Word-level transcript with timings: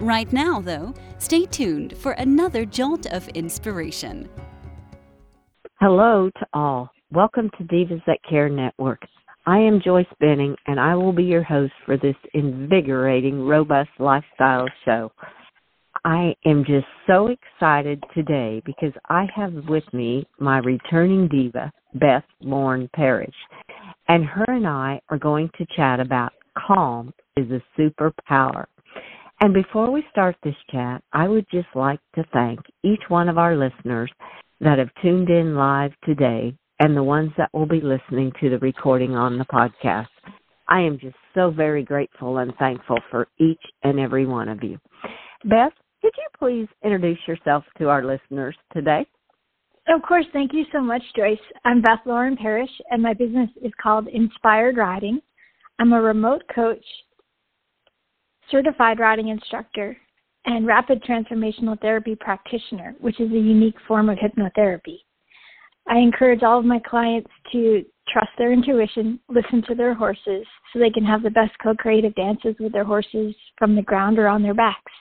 Right 0.00 0.30
now, 0.30 0.60
though, 0.60 0.92
stay 1.16 1.46
tuned 1.46 1.96
for 1.96 2.12
another 2.12 2.66
jolt 2.66 3.06
of 3.06 3.26
inspiration. 3.28 4.28
Hello 5.80 6.30
to 6.38 6.46
all. 6.52 6.90
Welcome 7.10 7.50
to 7.56 7.64
Divas 7.64 8.04
That 8.06 8.18
Care 8.28 8.50
Network. 8.50 9.00
I 9.46 9.56
am 9.56 9.80
Joyce 9.82 10.04
Benning, 10.20 10.54
and 10.66 10.78
I 10.78 10.94
will 10.96 11.14
be 11.14 11.24
your 11.24 11.42
host 11.42 11.72
for 11.86 11.96
this 11.96 12.16
invigorating, 12.34 13.40
robust 13.46 13.88
lifestyle 13.98 14.66
show. 14.84 15.12
I 16.04 16.34
am 16.44 16.66
just 16.66 16.86
so 17.06 17.28
excited 17.28 18.04
today 18.14 18.60
because 18.66 18.92
I 19.08 19.26
have 19.34 19.54
with 19.66 19.90
me 19.94 20.28
my 20.38 20.58
returning 20.58 21.26
diva, 21.26 21.72
Beth 21.94 22.24
Lauren 22.42 22.90
Parrish, 22.94 23.34
and 24.08 24.26
her 24.26 24.44
and 24.48 24.66
I 24.66 25.00
are 25.08 25.18
going 25.18 25.48
to 25.56 25.66
chat 25.74 26.00
about 26.00 26.34
calm 26.66 27.14
is 27.38 27.46
a 27.50 27.62
superpower. 27.80 28.66
And 29.40 29.52
before 29.52 29.90
we 29.90 30.02
start 30.10 30.36
this 30.42 30.56
chat, 30.70 31.02
I 31.12 31.28
would 31.28 31.46
just 31.50 31.68
like 31.74 32.00
to 32.14 32.24
thank 32.32 32.60
each 32.82 33.02
one 33.08 33.28
of 33.28 33.36
our 33.36 33.54
listeners 33.54 34.10
that 34.60 34.78
have 34.78 34.88
tuned 35.02 35.28
in 35.28 35.54
live 35.54 35.92
today 36.04 36.54
and 36.80 36.96
the 36.96 37.02
ones 37.02 37.32
that 37.36 37.50
will 37.52 37.66
be 37.66 37.80
listening 37.80 38.32
to 38.40 38.48
the 38.48 38.58
recording 38.58 39.14
on 39.14 39.38
the 39.38 39.44
podcast. 39.44 40.06
I 40.68 40.80
am 40.80 40.98
just 40.98 41.16
so 41.34 41.50
very 41.50 41.82
grateful 41.82 42.38
and 42.38 42.54
thankful 42.58 42.98
for 43.10 43.28
each 43.38 43.60
and 43.82 44.00
every 44.00 44.26
one 44.26 44.48
of 44.48 44.62
you. 44.62 44.78
Beth, 45.44 45.72
could 46.00 46.12
you 46.16 46.26
please 46.38 46.68
introduce 46.82 47.18
yourself 47.28 47.64
to 47.78 47.88
our 47.88 48.04
listeners 48.04 48.56
today? 48.72 49.06
Of 49.88 50.02
course. 50.02 50.26
Thank 50.32 50.52
you 50.52 50.64
so 50.72 50.80
much, 50.80 51.02
Joyce. 51.14 51.38
I'm 51.64 51.80
Beth 51.82 52.00
Lauren 52.06 52.36
Parrish, 52.36 52.70
and 52.90 53.02
my 53.02 53.12
business 53.12 53.50
is 53.62 53.72
called 53.80 54.08
Inspired 54.08 54.76
Riding. 54.76 55.20
I'm 55.78 55.92
a 55.92 56.00
remote 56.00 56.42
coach 56.52 56.84
certified 58.50 58.98
riding 58.98 59.28
instructor, 59.28 59.96
and 60.46 60.66
rapid 60.66 61.02
transformational 61.02 61.78
therapy 61.80 62.14
practitioner, 62.14 62.94
which 63.00 63.20
is 63.20 63.30
a 63.32 63.38
unique 63.38 63.74
form 63.86 64.08
of 64.08 64.18
hypnotherapy. 64.18 64.98
I 65.88 65.98
encourage 65.98 66.42
all 66.42 66.58
of 66.58 66.64
my 66.64 66.78
clients 66.78 67.30
to 67.52 67.84
trust 68.08 68.30
their 68.38 68.52
intuition, 68.52 69.20
listen 69.28 69.62
to 69.68 69.74
their 69.74 69.94
horses, 69.94 70.46
so 70.72 70.78
they 70.78 70.90
can 70.90 71.04
have 71.04 71.22
the 71.22 71.30
best 71.30 71.52
co 71.62 71.74
creative 71.74 72.14
dances 72.14 72.54
with 72.58 72.72
their 72.72 72.84
horses 72.84 73.34
from 73.58 73.74
the 73.74 73.82
ground 73.82 74.18
or 74.18 74.28
on 74.28 74.42
their 74.42 74.54
backs. 74.54 74.92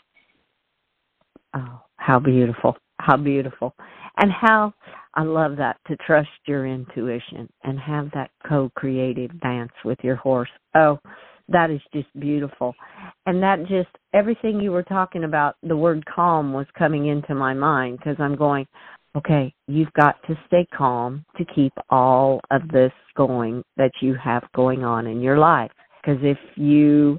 Oh, 1.56 1.82
how 1.98 2.20
beautiful. 2.20 2.76
How 3.00 3.18
beautiful. 3.18 3.76
And 4.18 4.32
how 4.32 4.74
I 5.16 5.24
love 5.24 5.58
that 5.58 5.78
to 5.88 5.96
trust 5.98 6.30
your 6.46 6.66
intuition 6.66 7.50
and 7.64 7.80
have 7.80 8.10
that 8.14 8.32
co 8.48 8.72
creative 8.76 9.40
dance 9.42 9.72
with 9.84 10.00
your 10.04 10.16
horse. 10.16 10.50
Oh, 10.76 11.00
that 11.50 11.70
is 11.70 11.82
just 11.94 12.08
beautiful. 12.20 12.74
And 13.26 13.42
that 13.44 13.60
just 13.68 13.90
everything 14.14 14.60
you 14.60 14.72
were 14.72 14.84
talking 14.84 15.24
about, 15.24 15.56
the 15.64 15.78
word 15.78 16.04
calm 16.06 16.54
was 16.54 16.66
coming 16.78 17.08
into 17.08 17.36
my 17.36 17.54
mind 17.54 17.98
because 17.98 18.16
I'm 18.20 18.36
going, 18.36 18.66
okay, 19.16 19.54
you've 19.68 19.94
got 19.94 20.16
to 20.28 20.38
stay 20.48 20.68
calm 20.76 21.24
to 21.38 21.46
keep 21.46 21.74
all 21.90 22.42
of 22.52 22.68
this 22.70 22.92
going 23.16 23.64
that 23.78 23.92
you 24.02 24.16
have 24.16 24.44
going 24.56 24.84
on 24.84 25.08
in 25.08 25.22
your 25.22 25.38
life. 25.38 25.72
Because 26.02 26.20
if 26.24 26.38
you 26.56 27.18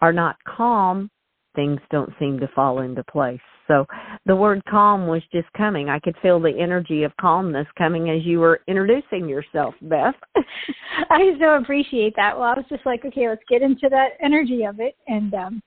are 0.00 0.12
not 0.12 0.36
calm, 0.44 1.10
things 1.54 1.80
don't 1.90 2.12
seem 2.18 2.38
to 2.40 2.48
fall 2.54 2.80
into 2.80 3.02
place. 3.04 3.40
So 3.68 3.86
the 4.26 4.34
word 4.34 4.62
calm 4.68 5.06
was 5.06 5.22
just 5.30 5.46
coming. 5.52 5.88
I 5.88 6.00
could 6.00 6.16
feel 6.20 6.40
the 6.40 6.58
energy 6.58 7.04
of 7.04 7.16
calmness 7.20 7.66
coming 7.76 8.10
as 8.10 8.24
you 8.24 8.40
were 8.40 8.62
introducing 8.66 9.28
yourself, 9.28 9.74
Beth. 9.82 10.14
I 11.10 11.36
so 11.38 11.56
appreciate 11.56 12.14
that. 12.16 12.36
Well, 12.36 12.48
I 12.48 12.54
was 12.54 12.64
just 12.68 12.84
like, 12.86 13.04
okay, 13.04 13.28
let's 13.28 13.42
get 13.48 13.62
into 13.62 13.88
that 13.90 14.12
energy 14.22 14.64
of 14.64 14.80
it. 14.80 14.96
And 15.06 15.32
um 15.34 15.62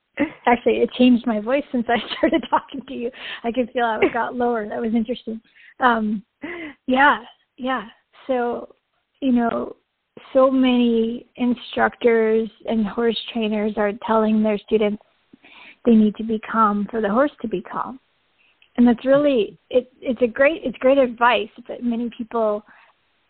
actually, 0.47 0.77
it 0.77 0.91
changed 0.93 1.25
my 1.25 1.39
voice 1.39 1.63
since 1.71 1.85
I 1.87 1.97
started 2.17 2.43
talking 2.49 2.81
to 2.87 2.93
you. 2.93 3.11
I 3.43 3.51
could 3.51 3.69
feel 3.71 3.85
how 3.85 3.99
it 4.01 4.13
got 4.13 4.35
lower. 4.35 4.67
That 4.67 4.81
was 4.81 4.95
interesting. 4.95 5.39
Um 5.79 6.23
Yeah, 6.87 7.19
yeah. 7.57 7.85
So, 8.27 8.75
you 9.21 9.31
know, 9.31 9.75
so 10.33 10.49
many 10.51 11.27
instructors 11.35 12.49
and 12.67 12.85
horse 12.85 13.17
trainers 13.31 13.73
are 13.77 13.93
telling 14.05 14.43
their 14.43 14.57
students 14.57 15.01
they 15.85 15.93
need 15.93 16.15
to 16.15 16.23
be 16.23 16.39
calm 16.39 16.87
for 16.89 17.01
the 17.01 17.09
horse 17.09 17.31
to 17.41 17.47
be 17.47 17.61
calm 17.61 17.99
and 18.77 18.87
that's 18.87 19.05
really 19.05 19.57
it 19.69 19.91
it's 20.01 20.21
a 20.21 20.27
great 20.27 20.61
it's 20.63 20.77
great 20.79 20.97
advice 20.97 21.49
but 21.67 21.83
many 21.83 22.09
people 22.17 22.63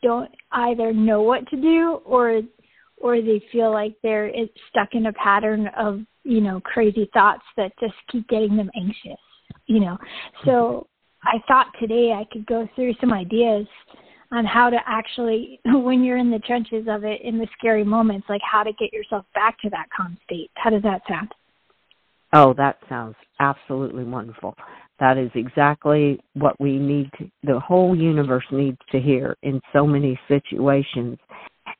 don't 0.04 0.32
either 0.52 0.94
know 0.94 1.22
what 1.22 1.48
to 1.48 1.56
do 1.56 2.02
or 2.06 2.42
or 2.98 3.22
they 3.22 3.42
feel 3.52 3.72
like 3.72 3.96
they're 4.04 4.32
stuck 4.70 4.90
in 4.94 5.08
a 5.08 5.14
pattern 5.14 5.68
of 5.78 6.02
you 6.24 6.42
know 6.42 6.60
crazy 6.62 7.10
thoughts 7.14 7.44
that 7.58 7.72
just 7.80 7.94
keep 8.12 8.28
getting 8.28 8.56
them 8.56 8.70
anxious 8.76 9.20
you 9.68 9.80
know. 9.80 9.98
So 10.46 10.88
i 11.24 11.38
thought 11.48 11.68
today 11.80 12.14
i 12.14 12.26
could 12.32 12.46
go 12.46 12.68
through 12.76 12.94
some 13.00 13.14
ideas 13.14 13.68
on 14.32 14.46
how 14.46 14.70
to 14.70 14.78
actually 14.88 15.60
when 15.66 16.04
you're 16.04 16.18
in 16.18 16.32
the 16.32 16.40
trenches 16.40 16.88
of 16.90 17.04
it 17.04 17.22
in 17.22 17.38
the 17.38 17.48
scary 17.58 17.84
moments 17.84 18.28
like 18.30 18.42
how 18.50 18.64
to 18.64 18.72
get 18.74 18.94
yourself 18.94 19.26
back 19.36 19.60
to 19.60 19.70
that 19.70 19.88
calm 19.96 20.18
state. 20.24 20.50
How 20.56 20.70
does 20.70 20.84
that 20.84 21.02
sound 21.08 21.32
Oh, 22.34 22.54
that 22.58 22.78
sounds 22.88 23.16
absolutely 23.40 24.04
wonderful. 24.04 24.56
That 25.00 25.18
is 25.18 25.32
exactly 25.36 26.20
what 26.34 26.60
we 26.60 26.78
need 26.78 27.10
to, 27.18 27.30
the 27.44 27.60
whole 27.60 27.96
universe 27.96 28.46
needs 28.52 28.78
to 28.92 29.00
hear 29.00 29.36
in 29.42 29.60
so 29.74 29.86
many 29.86 30.20
situations. 30.28 31.18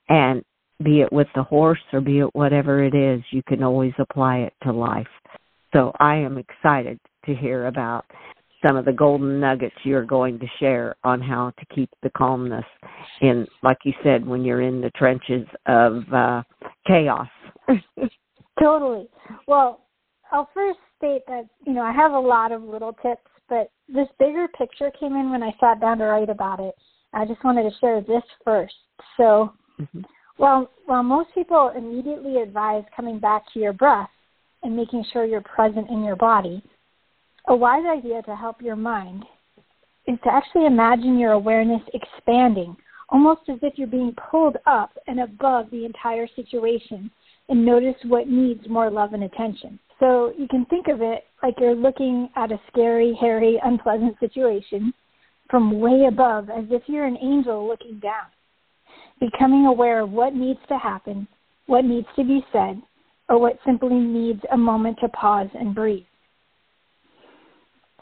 And 0.10 0.44
be 0.84 1.02
it 1.02 1.14
with 1.14 1.28
the 1.36 1.44
horse 1.44 1.80
or 1.94 2.02
be 2.02 2.20
it 2.20 2.34
whatever 2.36 2.84
it 2.84 2.96
is, 2.96 3.22
you 3.32 3.44
can 3.48 3.64
always 3.64 3.94
apply 4.00 4.40
it 4.40 4.54
to 4.64 4.72
life. 4.74 5.08
So 5.74 5.94
I 6.00 6.16
am 6.16 6.38
excited 6.38 7.00
to 7.26 7.36
hear 7.36 7.68
about 7.68 8.06
some 8.66 8.76
of 8.76 8.86
the 8.86 8.92
golden 8.92 9.40
nuggets 9.40 9.76
you're 9.84 10.06
going 10.06 10.40
to 10.40 10.46
share 10.60 10.96
on 11.04 11.22
how 11.22 11.52
to 11.60 11.66
keep 11.74 11.90
the 12.04 12.10
calmness 12.12 12.66
in, 13.22 13.48
like 13.64 13.78
you 13.86 13.94
said, 14.04 14.26
when 14.26 14.44
you're 14.44 14.62
in 14.62 14.82
the 14.82 14.92
trenches 14.92 15.48
of 15.68 16.04
uh, 16.14 16.44
chaos. 16.88 17.28
totally. 18.60 19.08
Well, 19.48 19.82
I'll 20.32 20.50
first 20.54 20.80
state 20.98 21.24
that, 21.28 21.46
you 21.66 21.74
know, 21.74 21.82
I 21.82 21.92
have 21.92 22.14
a 22.14 22.20
lot 22.20 22.52
of 22.52 22.64
little 22.64 22.94
tips, 22.94 23.28
but 23.50 23.70
this 23.88 24.08
bigger 24.18 24.48
picture 24.58 24.92
came 24.98 25.16
in 25.16 25.30
when 25.32 25.44
I 25.44 25.54
sat 25.60 25.82
down 25.82 25.98
to 25.98 26.06
write 26.06 26.30
about 26.30 26.60
it. 26.60 26.76
I 27.14 27.26
just 27.26 27.44
wanted 27.44 27.64
to 27.64 27.78
share 27.80 28.02
this 28.02 28.24
first. 28.46 28.74
So, 29.18 29.54
mm-hmm. 29.80 30.02
while, 30.38 30.70
while 30.86 31.04
most 31.04 31.30
people 31.36 31.74
immediately 31.76 32.38
advise 32.38 32.84
coming 32.96 33.20
back 33.20 33.44
to 33.54 33.60
your 33.60 33.74
breath 33.74 34.10
and 34.64 34.76
making 34.76 35.04
sure 35.12 35.26
you're 35.26 35.42
present 35.42 35.90
in 35.90 36.04
your 36.04 36.16
body, 36.16 36.64
a 37.48 37.56
wise 37.56 37.84
idea 37.86 38.22
to 38.24 38.36
help 38.36 38.62
your 38.62 38.76
mind 38.76 39.26
is 40.08 40.18
to 40.24 40.32
actually 40.32 40.66
imagine 40.66 41.18
your 41.18 41.34
awareness 41.34 41.82
expanding, 41.94 42.76
almost 43.10 43.42
as 43.50 43.60
if 43.62 43.74
you're 43.78 43.88
being 43.88 44.16
pulled 44.32 44.58
up 44.66 44.92
and 45.08 45.20
above 45.20 45.70
the 45.72 45.86
entire 45.86 46.28
situation, 46.36 47.12
and 47.52 47.66
notice 47.66 47.96
what 48.06 48.30
needs 48.30 48.62
more 48.70 48.90
love 48.90 49.12
and 49.12 49.26
attention. 49.26 49.78
So 50.00 50.34
you 50.38 50.48
can 50.48 50.66
think 50.66 50.88
of 50.88 51.02
it 51.02 51.26
like 51.44 51.56
you're 51.60 51.76
looking 51.76 52.30
at 52.38 52.52
a 52.52 52.60
scary, 52.72 53.16
hairy, 53.20 53.60
unpleasant 53.64 54.16
situation 54.22 54.94
from 55.50 55.80
way 55.82 56.06
above 56.08 56.50
as 56.50 56.64
if 56.72 56.84
you're 56.88 57.06
an 57.06 57.18
angel 57.22 57.68
looking 57.68 58.00
down, 58.00 58.28
becoming 59.20 59.66
aware 59.66 60.00
of 60.00 60.12
what 60.12 60.34
needs 60.34 60.62
to 60.70 60.78
happen, 60.78 61.28
what 61.68 61.84
needs 61.84 62.08
to 62.16 62.24
be 62.24 62.44
said, 62.54 62.82
or 63.28 63.38
what 63.38 63.60
simply 63.66 63.96
needs 63.96 64.40
a 64.54 64.58
moment 64.58 64.98
to 65.02 65.10
pause 65.10 65.50
and 65.54 65.76
breathe. 65.76 66.06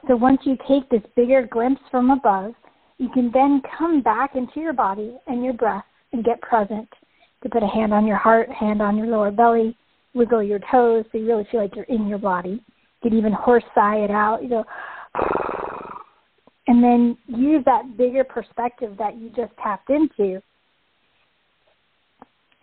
So 0.08 0.16
once 0.16 0.42
you 0.44 0.58
take 0.68 0.88
this 0.90 1.02
bigger 1.16 1.48
glimpse 1.52 1.82
from 1.90 2.12
above, 2.12 2.54
you 3.00 3.10
can 3.10 3.32
then 3.34 3.64
come 3.78 4.04
back 4.04 4.36
into 4.36 4.60
your 4.60 4.74
body 4.74 5.18
and 5.26 5.44
your 5.44 5.54
breath 5.54 5.86
and 6.14 6.24
get 6.24 6.40
present 6.42 6.88
to 7.44 7.50
put 7.50 7.64
a 7.64 7.68
hand 7.68 7.94
on 7.94 8.06
your 8.06 8.18
heart, 8.18 8.50
hand 8.50 8.82
on 8.82 8.98
your 8.98 9.08
lower 9.08 9.32
belly, 9.32 9.76
wiggle 10.14 10.44
your 10.44 10.60
toes 10.72 11.06
so 11.12 11.18
you 11.18 11.28
really 11.28 11.48
feel 11.52 11.62
like 11.62 11.76
you're 11.76 11.86
in 11.86 12.08
your 12.08 12.18
body. 12.18 12.62
You 13.02 13.10
can 13.10 13.18
even 13.18 13.34
horse 13.34 13.64
sigh 13.74 13.98
it 13.98 14.12
out. 14.12 14.44
You 14.44 14.50
go, 14.50 14.66
and 16.68 16.84
then 16.84 17.18
use 17.28 17.64
that 17.66 17.98
bigger 17.98 18.24
perspective 18.24 18.96
that 18.98 19.18
you 19.18 19.30
just 19.30 19.52
tapped 19.62 19.90
into 19.90 20.42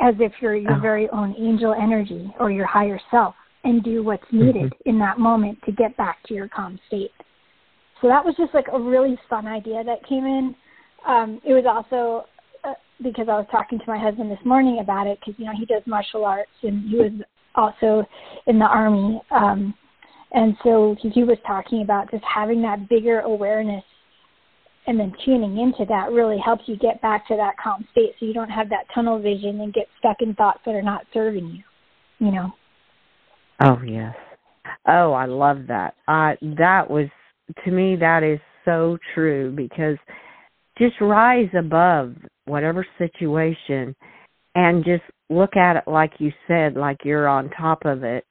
as 0.01 0.15
if 0.21 0.33
you're 0.41 0.57
your 0.57 0.75
oh. 0.75 0.81
very 0.81 1.09
own 1.11 1.35
angel 1.39 1.75
energy 1.75 2.33
or 2.39 2.51
your 2.51 2.67
higher 2.67 3.01
self 3.11 3.35
and 3.65 3.83
do 3.83 4.03
what's 4.05 4.23
needed 4.31 4.73
mm-hmm. 4.73 4.91
in 4.91 4.99
that 4.99 5.19
moment 5.19 5.59
to 5.65 5.73
get 5.73 5.97
back 5.97 6.19
to 6.27 6.35
your 6.35 6.49
calm 6.49 6.79
state. 6.87 7.11
So 8.01 8.09
that 8.09 8.25
was 8.25 8.35
just 8.37 8.53
like 8.55 8.67
a 8.73 8.79
really 8.79 9.19
fun 9.29 9.47
idea 9.47 9.83
that 9.83 10.07
came 10.07 10.25
in. 10.25 10.55
Um, 11.07 11.41
it 11.45 11.53
was 11.53 11.65
also 11.67 12.27
because 13.03 13.29
I 13.29 13.35
was 13.35 13.47
talking 13.51 13.79
to 13.79 13.85
my 13.87 13.99
husband 13.99 14.31
this 14.31 14.45
morning 14.45 14.79
about 14.81 15.07
it 15.07 15.19
because 15.21 15.39
you 15.39 15.47
know 15.47 15.53
he 15.57 15.67
does 15.67 15.83
martial 15.87 16.25
arts 16.25 16.51
and 16.63 16.89
he 16.89 16.97
was 16.97 17.13
also 17.55 18.07
in 18.47 18.59
the 18.59 18.65
army. 18.67 19.21
Um, 19.31 19.75
and 20.33 20.57
so 20.65 20.97
he 21.01 21.23
was 21.23 21.39
talking 21.47 21.83
about 21.83 22.11
just 22.11 22.25
having 22.25 22.61
that 22.63 22.89
bigger 22.89 23.21
awareness 23.21 23.85
and 24.87 25.01
then 25.01 25.13
tuning 25.25 25.59
into 25.59 25.85
that 25.89 26.13
really 26.13 26.39
helps 26.45 26.65
you 26.67 26.77
get 26.77 27.01
back 27.01 27.27
to 27.29 27.37
that 27.37 27.55
calm 27.63 27.87
state 27.93 28.13
so 28.19 28.27
you 28.27 28.35
don't 28.35 28.51
have 28.51 28.69
that 28.69 28.87
tunnel 28.95 29.19
vision 29.21 29.61
and 29.61 29.73
get 29.73 29.87
stuck 29.99 30.17
in 30.21 30.35
thoughts 30.35 30.61
that 30.67 30.75
are 30.75 30.83
not 30.83 31.07
serving 31.13 31.47
you 31.49 31.63
you 32.19 32.33
know? 32.33 32.53
Oh 33.63 33.81
yes. 33.87 34.15
Oh 34.89 35.13
i 35.13 35.27
love 35.27 35.67
that. 35.69 35.95
Uh 36.09 36.33
that 36.59 36.91
was 36.91 37.09
to 37.65 37.71
me 37.71 37.97
that 37.97 38.23
is 38.23 38.41
so 38.65 38.99
true 39.15 39.53
because 39.55 39.97
just 40.79 41.01
rise 41.01 41.49
above 41.59 42.15
whatever 42.45 42.87
situation 42.99 43.95
and 44.55 44.85
just 44.85 45.03
look 45.29 45.57
at 45.57 45.77
it 45.77 45.85
like 45.87 46.13
you 46.19 46.33
said 46.47 46.75
like 46.75 46.99
you're 47.05 47.29
on 47.29 47.51
top 47.51 47.85
of 47.85 48.05
it 48.05 48.25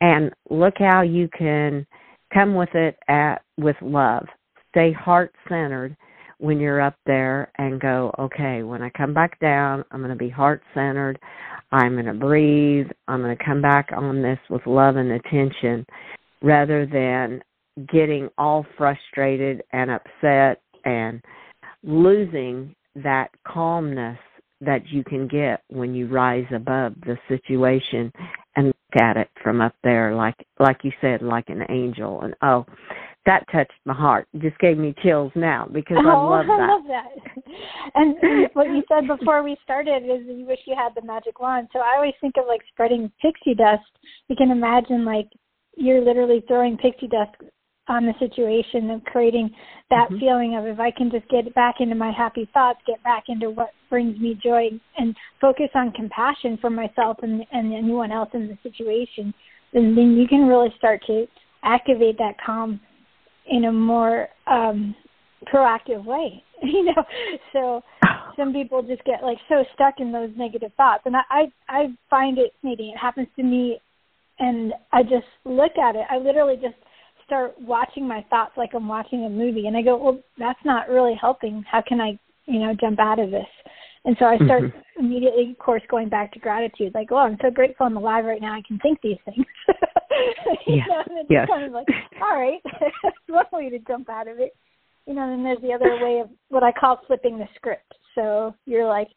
and 0.00 0.30
look 0.48 0.74
how 0.78 1.02
you 1.02 1.28
can 1.36 1.86
come 2.32 2.54
with 2.54 2.74
it 2.74 2.96
at 3.08 3.42
with 3.58 3.76
love 3.82 4.26
stay 4.70 4.92
heart 4.92 5.34
centered 5.48 5.96
when 6.40 6.58
you're 6.58 6.80
up 6.80 6.96
there 7.04 7.52
and 7.58 7.80
go, 7.80 8.12
okay, 8.18 8.62
when 8.62 8.82
I 8.82 8.88
come 8.90 9.12
back 9.12 9.38
down, 9.40 9.84
I'm 9.90 10.00
going 10.00 10.10
to 10.10 10.16
be 10.16 10.30
heart 10.30 10.62
centered. 10.74 11.18
I'm 11.70 11.92
going 11.92 12.06
to 12.06 12.14
breathe. 12.14 12.86
I'm 13.08 13.20
going 13.20 13.36
to 13.36 13.44
come 13.44 13.60
back 13.60 13.90
on 13.94 14.22
this 14.22 14.38
with 14.48 14.66
love 14.66 14.96
and 14.96 15.12
attention 15.12 15.84
rather 16.42 16.86
than 16.86 17.42
getting 17.92 18.30
all 18.38 18.66
frustrated 18.78 19.62
and 19.72 19.90
upset 19.90 20.62
and 20.84 21.22
losing 21.82 22.74
that 22.96 23.30
calmness 23.46 24.18
that 24.60 24.86
you 24.88 25.02
can 25.04 25.26
get 25.26 25.62
when 25.68 25.94
you 25.94 26.06
rise 26.06 26.46
above 26.54 26.94
the 27.06 27.16
situation 27.28 28.12
and 28.56 28.66
look 28.66 29.02
at 29.02 29.16
it 29.16 29.28
from 29.42 29.60
up 29.60 29.74
there 29.82 30.14
like 30.14 30.34
like 30.58 30.78
you 30.82 30.92
said 31.00 31.22
like 31.22 31.48
an 31.48 31.62
angel 31.70 32.20
and 32.20 32.34
oh 32.42 32.66
that 33.26 33.44
touched 33.52 33.72
my 33.84 33.94
heart. 33.94 34.26
It 34.32 34.40
just 34.40 34.58
gave 34.58 34.78
me 34.78 34.94
chills 35.02 35.32
now 35.34 35.68
because 35.70 35.98
oh, 36.00 36.08
I 36.08 36.14
love 36.14 36.46
that. 36.46 36.60
I 36.60 36.66
love 36.66 36.82
that. 36.88 37.06
And, 37.94 38.16
and 38.22 38.48
what 38.54 38.66
you 38.68 38.82
said 38.88 39.06
before 39.06 39.42
we 39.42 39.56
started 39.62 40.04
is 40.04 40.26
you 40.26 40.46
wish 40.46 40.60
you 40.66 40.74
had 40.76 40.94
the 40.94 41.06
magic 41.06 41.40
wand. 41.40 41.68
So 41.72 41.80
I 41.80 41.96
always 41.96 42.14
think 42.20 42.34
of 42.38 42.46
like 42.46 42.60
spreading 42.72 43.10
pixie 43.20 43.54
dust. 43.54 43.82
You 44.28 44.36
can 44.36 44.50
imagine 44.50 45.04
like 45.04 45.28
you're 45.76 46.02
literally 46.02 46.42
throwing 46.48 46.76
pixie 46.78 47.08
dust 47.08 47.36
on 47.90 48.06
the 48.06 48.14
situation 48.18 48.90
and 48.90 49.04
creating 49.04 49.50
that 49.90 50.06
mm-hmm. 50.06 50.18
feeling 50.18 50.56
of 50.56 50.64
if 50.64 50.78
I 50.78 50.90
can 50.90 51.10
just 51.10 51.28
get 51.28 51.52
back 51.54 51.76
into 51.80 51.94
my 51.94 52.12
happy 52.12 52.48
thoughts, 52.54 52.78
get 52.86 53.02
back 53.02 53.24
into 53.28 53.50
what 53.50 53.70
brings 53.90 54.18
me 54.18 54.38
joy 54.42 54.68
and 54.96 55.14
focus 55.40 55.68
on 55.74 55.92
compassion 55.92 56.56
for 56.60 56.70
myself 56.70 57.18
and, 57.22 57.44
and 57.52 57.74
anyone 57.74 58.12
else 58.12 58.30
in 58.32 58.46
the 58.46 58.56
situation, 58.62 59.34
then, 59.74 59.94
then 59.94 60.16
you 60.16 60.26
can 60.28 60.46
really 60.46 60.72
start 60.78 61.02
to 61.06 61.26
activate 61.62 62.16
that 62.18 62.34
calm 62.44 62.80
in 63.46 63.64
a 63.64 63.72
more 63.72 64.28
um 64.46 64.94
proactive 65.52 66.04
way 66.04 66.42
you 66.62 66.84
know 66.84 67.04
so 67.52 67.82
some 68.36 68.52
people 68.52 68.82
just 68.82 69.02
get 69.04 69.22
like 69.22 69.38
so 69.48 69.64
stuck 69.74 69.94
in 69.98 70.12
those 70.12 70.30
negative 70.36 70.70
thoughts 70.76 71.02
and 71.06 71.16
i 71.16 71.20
i, 71.30 71.52
I 71.68 71.86
find 72.08 72.38
it 72.38 72.52
maybe 72.62 72.90
it 72.90 72.98
happens 72.98 73.28
to 73.36 73.42
me 73.42 73.80
and 74.38 74.72
i 74.92 75.02
just 75.02 75.26
look 75.44 75.72
at 75.76 75.96
it 75.96 76.04
i 76.10 76.16
literally 76.16 76.56
just 76.56 76.76
start 77.30 77.54
watching 77.60 78.08
my 78.08 78.24
thoughts 78.28 78.52
like 78.56 78.70
i'm 78.74 78.88
watching 78.88 79.24
a 79.24 79.30
movie 79.30 79.66
and 79.68 79.76
i 79.76 79.82
go 79.82 79.96
well 79.96 80.18
that's 80.36 80.58
not 80.64 80.88
really 80.88 81.14
helping 81.20 81.62
how 81.70 81.80
can 81.86 82.00
i 82.00 82.18
you 82.46 82.58
know 82.58 82.74
jump 82.80 82.98
out 82.98 83.20
of 83.20 83.30
this 83.30 83.46
and 84.04 84.16
so 84.18 84.24
I 84.24 84.36
start 84.36 84.62
mm-hmm. 84.62 85.04
immediately, 85.04 85.50
of 85.50 85.58
course, 85.58 85.82
going 85.90 86.08
back 86.08 86.32
to 86.32 86.38
gratitude. 86.38 86.92
Like, 86.94 87.08
oh, 87.10 87.18
I'm 87.18 87.36
so 87.42 87.50
grateful 87.50 87.86
I'm 87.86 87.98
alive 87.98 88.24
right 88.24 88.40
now. 88.40 88.54
I 88.54 88.62
can 88.66 88.78
think 88.78 88.98
these 89.02 89.18
things. 89.26 89.44
yes. 90.66 90.86
know, 90.88 91.02
and 91.06 91.26
yes. 91.28 91.46
kind 91.48 91.66
of 91.66 91.72
like, 91.72 91.86
all 92.22 92.38
right, 92.40 92.60
that's 93.02 93.16
one 93.28 93.44
way 93.52 93.68
to 93.68 93.78
jump 93.80 94.08
out 94.08 94.26
of 94.26 94.38
it. 94.38 94.56
You 95.06 95.14
know, 95.14 95.30
and 95.30 95.44
there's 95.44 95.60
the 95.60 95.72
other 95.72 95.98
way 96.02 96.20
of 96.20 96.30
what 96.48 96.62
I 96.62 96.72
call 96.72 97.00
flipping 97.06 97.38
the 97.38 97.48
script. 97.56 97.92
So 98.14 98.54
you're 98.64 98.88
like, 98.88 99.08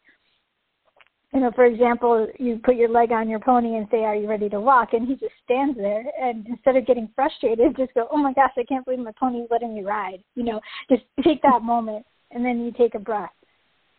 you 1.32 1.40
know, 1.40 1.50
for 1.54 1.64
example, 1.64 2.28
you 2.38 2.60
put 2.62 2.76
your 2.76 2.88
leg 2.88 3.10
on 3.10 3.28
your 3.28 3.40
pony 3.40 3.76
and 3.76 3.86
say, 3.90 4.04
"Are 4.04 4.14
you 4.14 4.28
ready 4.28 4.48
to 4.50 4.60
walk?" 4.60 4.92
And 4.92 5.06
he 5.06 5.14
just 5.14 5.33
stands 5.44 5.76
there, 5.76 6.04
and 6.20 6.46
instead 6.46 6.76
of 6.76 6.86
getting 6.86 7.08
frustrated, 7.14 7.76
just 7.76 7.94
go, 7.94 8.08
"Oh 8.10 8.16
my 8.16 8.32
gosh, 8.32 8.52
I 8.56 8.64
can't 8.64 8.84
believe 8.84 9.00
my 9.00 9.12
pony's 9.18 9.48
letting 9.50 9.74
me 9.74 9.82
ride." 9.82 10.22
You 10.34 10.44
know, 10.44 10.60
just 10.90 11.02
take 11.22 11.42
that 11.42 11.62
moment, 11.62 12.04
and 12.30 12.44
then 12.44 12.64
you 12.64 12.72
take 12.72 12.94
a 12.94 12.98
breath 12.98 13.30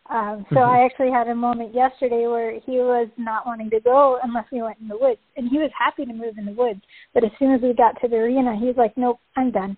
um, 0.09 0.45
so 0.50 0.57
mm-hmm. 0.57 0.69
I 0.69 0.86
actually 0.86 1.12
had 1.12 1.27
a 1.27 1.36
moment 1.36 1.74
yesterday 1.74 2.27
where 2.27 2.59
he 2.59 2.74
was 2.74 3.07
not 3.18 3.45
wanting 3.47 3.71
to 3.71 3.80
go 3.80 4.19
unless 4.24 4.45
we 4.51 4.62
went 4.62 4.77
in 4.80 4.88
the 4.88 4.97
woods, 4.97 5.19
and 5.36 5.50
he 5.50 5.57
was 5.57 5.71
happy 5.77 6.06
to 6.06 6.13
move 6.13 6.38
in 6.38 6.45
the 6.45 6.51
woods. 6.51 6.81
But 7.13 7.24
as 7.24 7.31
soon 7.39 7.53
as 7.53 7.62
we 7.62 7.74
got 7.74 8.00
to 8.01 8.07
the 8.07 8.18
arena, 8.18 8.56
he 8.56 8.65
was 8.65 8.77
like, 8.77 8.95
"Nope, 8.97 9.19
I'm 9.36 9.50
done." 9.50 9.75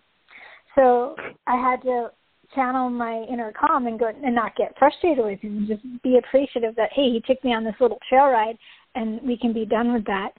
So 0.75 1.16
I 1.48 1.56
had 1.56 1.81
to 1.84 2.12
channel 2.54 2.90
my 2.90 3.24
inner 3.30 3.54
calm 3.54 3.88
and 3.88 4.00
go 4.00 4.08
and 4.08 4.36
not 4.36 4.56
get 4.56 4.78
frustrated 4.78 5.24
with 5.24 5.40
him, 5.40 5.66
just 5.68 5.84
be 6.04 6.18
appreciative 6.18 6.75
that 6.75 6.92
hey, 6.92 7.10
he 7.10 7.22
took 7.25 7.42
me 7.44 7.54
on 7.54 7.64
this 7.64 7.75
little 7.80 8.00
trail 8.10 8.28
ride, 8.28 8.58
and 8.96 9.22
we 9.22 9.38
can 9.38 9.54
be 9.54 9.66
done 9.66 9.94
with 9.94 10.06
that 10.06 10.31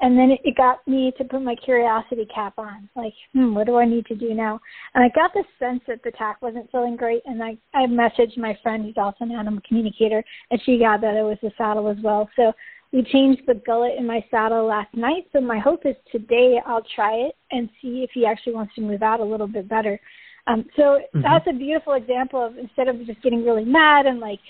and 0.00 0.18
then 0.18 0.36
it, 0.42 0.56
got 0.56 0.86
me 0.86 1.12
to 1.18 1.24
put 1.24 1.42
my 1.42 1.54
curiosity 1.54 2.26
cap 2.34 2.54
on 2.58 2.88
like 2.96 3.12
hmm 3.32 3.54
what 3.54 3.66
do 3.66 3.76
i 3.76 3.84
need 3.84 4.06
to 4.06 4.14
do 4.14 4.34
now? 4.34 4.60
And 4.94 5.04
i 5.04 5.08
got 5.14 5.32
the 5.32 5.44
sense 5.58 5.80
that 5.86 6.02
the 6.02 6.10
tack 6.12 6.42
wasn't 6.42 6.70
feeling 6.70 6.96
great 6.96 7.22
and 7.26 7.42
i 7.42 7.56
i 7.74 7.86
messaged 7.86 8.36
my 8.36 8.58
friend 8.62 8.84
who's 8.84 8.94
also 8.96 9.24
an 9.24 9.32
animal 9.32 9.60
communicator 9.66 10.24
and 10.50 10.60
she 10.64 10.78
got 10.78 11.00
that 11.00 11.16
it 11.16 11.22
was 11.22 11.38
the 11.42 11.52
saddle 11.56 11.88
as 11.88 11.96
well. 12.02 12.28
So 12.36 12.52
we 12.92 13.02
changed 13.02 13.42
the 13.46 13.54
gullet 13.66 13.94
in 13.98 14.06
my 14.06 14.24
saddle 14.30 14.66
last 14.66 14.94
night 14.94 15.26
so 15.32 15.40
my 15.40 15.58
hope 15.58 15.86
is 15.86 15.96
today 16.10 16.60
i'll 16.66 16.86
try 16.94 17.14
it 17.14 17.36
and 17.50 17.68
see 17.80 18.02
if 18.02 18.10
he 18.14 18.26
actually 18.26 18.54
wants 18.54 18.74
to 18.74 18.80
move 18.80 19.02
out 19.02 19.20
a 19.20 19.24
little 19.24 19.48
bit 19.48 19.68
better. 19.68 20.00
Um 20.46 20.66
so 20.76 20.82
mm-hmm. 20.82 21.22
that's 21.22 21.46
a 21.48 21.52
beautiful 21.52 21.94
example 21.94 22.44
of 22.44 22.58
instead 22.58 22.88
of 22.88 23.04
just 23.06 23.22
getting 23.22 23.44
really 23.44 23.64
mad 23.64 24.06
and 24.06 24.18
like 24.18 24.40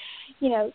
you 0.41 0.49
know 0.49 0.73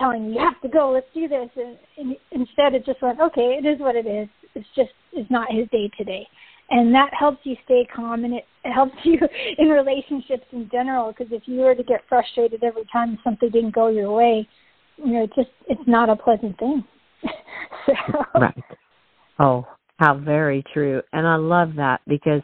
telling 0.00 0.32
you, 0.32 0.40
have 0.40 0.60
to 0.62 0.68
go, 0.68 0.90
let's 0.90 1.06
do 1.14 1.28
this. 1.28 1.48
And, 1.56 1.78
and 1.98 2.16
instead, 2.32 2.74
it 2.74 2.84
just 2.84 3.00
went, 3.02 3.20
okay, 3.20 3.58
it 3.62 3.66
is 3.66 3.78
what 3.78 3.94
it 3.94 4.06
is. 4.06 4.28
It's 4.54 4.66
just, 4.74 4.90
it's 5.12 5.30
not 5.30 5.52
his 5.52 5.68
day 5.70 5.90
today. 5.96 6.26
And 6.70 6.94
that 6.94 7.10
helps 7.18 7.40
you 7.44 7.56
stay 7.64 7.86
calm 7.94 8.24
and 8.24 8.34
it, 8.34 8.44
it 8.64 8.72
helps 8.72 8.94
you 9.04 9.18
in 9.58 9.68
relationships 9.68 10.44
in 10.52 10.68
general 10.72 11.12
because 11.12 11.32
if 11.32 11.42
you 11.46 11.60
were 11.60 11.74
to 11.74 11.82
get 11.82 12.02
frustrated 12.08 12.64
every 12.64 12.84
time 12.92 13.18
something 13.22 13.50
didn't 13.50 13.74
go 13.74 13.88
your 13.88 14.12
way, 14.12 14.48
you 14.96 15.12
know, 15.12 15.24
it's 15.24 15.34
just, 15.34 15.50
it's 15.68 15.86
not 15.86 16.08
a 16.08 16.16
pleasant 16.16 16.58
thing. 16.58 16.84
so. 17.86 17.92
Right. 18.40 18.64
Oh, 19.38 19.66
how 19.98 20.18
very 20.18 20.64
true. 20.72 21.02
And 21.12 21.26
I 21.26 21.36
love 21.36 21.74
that 21.76 22.00
because 22.06 22.42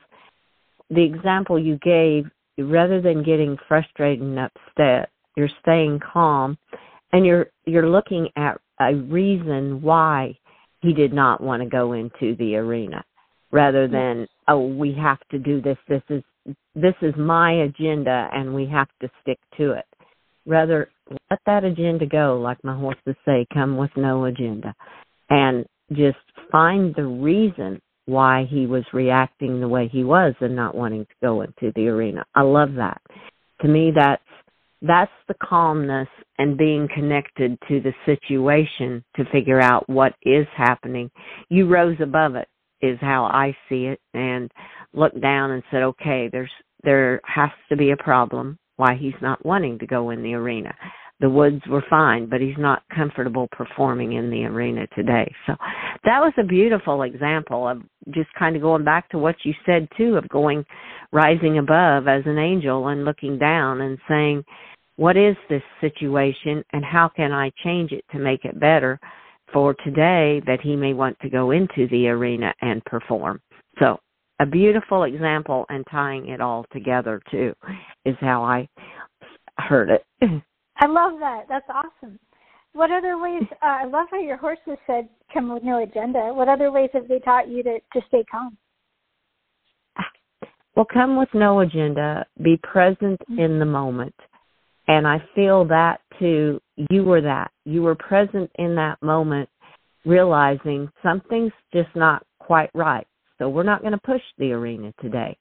the 0.91 1.03
example 1.03 1.59
you 1.59 1.79
gave, 1.79 2.25
rather 2.59 3.01
than 3.01 3.23
getting 3.23 3.57
frustrated 3.69 4.23
and 4.23 4.39
upset, 4.39 5.11
you're 5.37 5.51
staying 5.63 6.01
calm 6.01 6.57
and 7.17 7.25
you're 7.25 7.47
you're 7.65 7.89
looking 7.89 8.29
at 8.37 8.61
a 8.79 8.95
reason 8.95 9.81
why 9.81 10.39
he 10.83 10.93
did 10.93 11.15
not 11.15 11.43
want 11.43 11.63
to 11.63 11.69
go 11.69 11.95
into 11.95 12.37
the 12.37 12.57
arena 12.57 13.03
rather 13.51 13.89
mm-hmm. 13.89 13.95
than 13.95 14.27
oh 14.49 14.67
we 14.67 14.95
have 15.03 15.19
to 15.31 15.39
do 15.39 15.63
this. 15.63 15.79
This 15.89 16.03
is 16.11 16.23
this 16.75 16.95
is 17.01 17.15
my 17.17 17.63
agenda 17.63 18.29
and 18.33 18.55
we 18.55 18.69
have 18.71 18.89
to 19.01 19.09
stick 19.23 19.39
to 19.57 19.73
it. 19.73 19.87
Rather 20.45 20.91
let 21.31 21.41
that 21.47 21.65
agenda 21.65 22.05
go 22.05 22.39
like 22.39 22.63
my 22.63 22.77
horses 22.77 23.17
say 23.25 23.47
come 23.53 23.79
with 23.79 23.91
no 23.97 24.27
agenda. 24.27 24.75
And 25.31 25.65
just 25.91 26.19
find 26.53 26.95
the 26.95 27.07
reason 27.07 27.81
why 28.05 28.47
he 28.51 28.67
was 28.67 28.85
reacting 28.93 29.61
the 29.61 29.69
way 29.69 29.89
he 29.91 30.05
was 30.05 30.35
and 30.41 30.55
not 30.55 30.75
wanting 30.75 31.07
to 31.07 31.15
go 31.23 31.41
into 31.41 31.73
the 31.75 31.89
arena. 31.89 32.27
I 32.35 32.43
love 32.43 32.75
that. 32.77 33.01
To 33.63 33.69
me 33.69 33.91
that's 33.97 34.23
that's 34.83 35.13
the 35.29 35.35
calmness 35.43 36.09
and 36.39 36.59
being 36.59 36.89
connected 36.95 37.59
to 37.69 37.81
the 37.81 37.93
situation 38.05 39.03
to 39.17 39.25
figure 39.33 39.61
out 39.61 39.89
what 39.89 40.15
is 40.23 40.47
happening. 40.57 41.11
You 41.49 41.67
rose 41.67 41.97
above 42.01 42.35
it 42.35 42.49
is 42.83 42.99
how 43.01 43.25
I 43.25 43.57
see 43.69 43.87
it 43.87 44.01
and 44.13 44.51
looked 44.93 45.21
down 45.21 45.53
and 45.53 45.63
said, 45.71 45.83
okay, 45.83 46.29
there's 46.31 46.51
there 46.85 47.21
has 47.25 47.51
to 47.71 47.77
be 47.77 47.91
a 47.91 47.97
problem 47.97 48.59
why 48.77 48.95
he's 48.95 49.15
not 49.23 49.45
wanting 49.45 49.79
to 49.79 49.87
go 49.87 50.11
in 50.11 50.23
the 50.23 50.35
arena. 50.35 50.75
The 51.21 51.31
woods 51.31 51.63
were 51.69 51.85
fine, 51.89 52.29
but 52.29 52.43
he's 52.43 52.59
not 52.59 52.83
comfortable 52.95 53.49
performing 53.51 54.13
in 54.13 54.31
the 54.31 54.45
arena 54.45 54.87
today. 54.95 55.33
So 55.47 55.55
that 56.05 56.21
was 56.21 56.33
a 56.39 56.45
beautiful 56.45 57.03
example 57.03 57.67
of 57.67 57.83
just 58.11 58.29
kind 58.39 58.55
of 58.55 58.63
going 58.63 58.85
back 58.85 59.09
to 59.11 59.19
what 59.19 59.37
you 59.45 59.55
said 59.65 59.89
too 59.97 60.17
of 60.17 60.29
going 60.29 60.65
rising 61.13 61.59
above 61.59 62.07
as 62.07 62.23
an 62.27 62.39
angel 62.39 62.89
and 62.89 63.05
looking 63.05 63.39
down 63.39 63.81
and 63.81 63.99
saying, 64.07 64.45
what 64.97 65.17
is 65.17 65.37
this 65.49 65.63
situation 65.81 66.63
and 66.73 66.85
how 66.85 67.09
can 67.09 67.33
I 67.33 67.51
change 67.65 67.93
it 67.93 68.05
to 68.13 68.19
make 68.19 68.45
it 68.45 68.59
better 68.61 68.99
for 69.53 69.75
today 69.85 70.43
that 70.47 70.61
he 70.63 70.77
may 70.77 70.93
want 70.93 71.19
to 71.21 71.31
go 71.31 71.51
into 71.51 71.87
the 71.91 72.09
arena 72.09 72.53
and 72.61 72.85
perform. 72.85 73.41
So 73.79 73.99
a 74.41 74.47
beautiful 74.47 75.05
example 75.05 75.65
and 75.69 75.85
tying 75.91 76.29
it 76.29 76.41
all 76.41 76.67
together 76.73 77.23
too 77.31 77.55
is 78.05 78.17
how 78.21 78.43
I 78.43 78.69
heard 79.59 79.91
it. 79.91 80.05
I 80.79 80.87
love 80.87 81.19
that. 81.21 81.45
That's 81.49 81.69
awesome. 81.69 82.19
What 82.73 82.91
other 82.91 83.19
ways? 83.19 83.43
Uh, 83.63 83.67
I 83.67 83.85
love 83.85 84.07
how 84.11 84.21
your 84.21 84.37
horses 84.37 84.77
said 84.87 85.09
come 85.33 85.53
with 85.53 85.63
no 85.63 85.83
agenda. 85.83 86.33
What 86.35 86.49
other 86.49 86.71
ways 86.71 86.91
have 86.93 87.09
they 87.09 87.19
taught 87.21 87.49
you 87.49 87.63
to 87.63 87.79
to 87.95 88.01
stay 88.09 88.25
calm? 88.31 88.57
Well, 90.75 90.87
come 90.93 91.17
with 91.17 91.31
no 91.33 91.61
agenda. 91.61 92.27
Be 92.43 92.59
present 92.63 93.21
Mm-hmm. 93.31 93.39
in 93.39 93.59
the 93.59 93.65
moment. 93.65 94.15
And 94.89 95.07
I 95.07 95.19
feel 95.35 95.65
that 95.69 96.01
too. 96.19 96.61
You 96.91 97.03
were 97.03 97.23
that. 97.23 97.51
You 97.65 97.83
were 97.83 97.95
present 97.95 98.51
in 98.57 98.75
that 98.77 99.03
moment, 99.03 99.49
realizing 100.05 100.89
something's 101.03 101.53
just 101.73 101.89
not 101.97 102.25
quite 102.39 102.71
right. 102.75 103.07
So 103.39 103.49
we're 103.49 103.63
not 103.63 103.81
going 103.81 103.93
to 103.93 103.99
push 103.99 104.21
the 104.39 104.53
arena 104.53 104.93
today. 105.01 105.37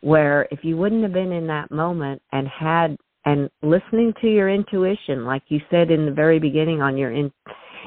Where 0.00 0.46
if 0.50 0.60
you 0.62 0.76
wouldn't 0.76 1.02
have 1.02 1.12
been 1.12 1.32
in 1.32 1.46
that 1.48 1.70
moment 1.70 2.22
and 2.32 2.46
had 2.48 2.96
and 3.26 3.50
listening 3.62 4.14
to 4.20 4.28
your 4.28 4.48
intuition, 4.48 5.24
like 5.26 5.42
you 5.48 5.60
said 5.70 5.90
in 5.90 6.06
the 6.06 6.12
very 6.12 6.38
beginning 6.38 6.80
on 6.80 6.96
your 6.96 7.12
in, 7.12 7.30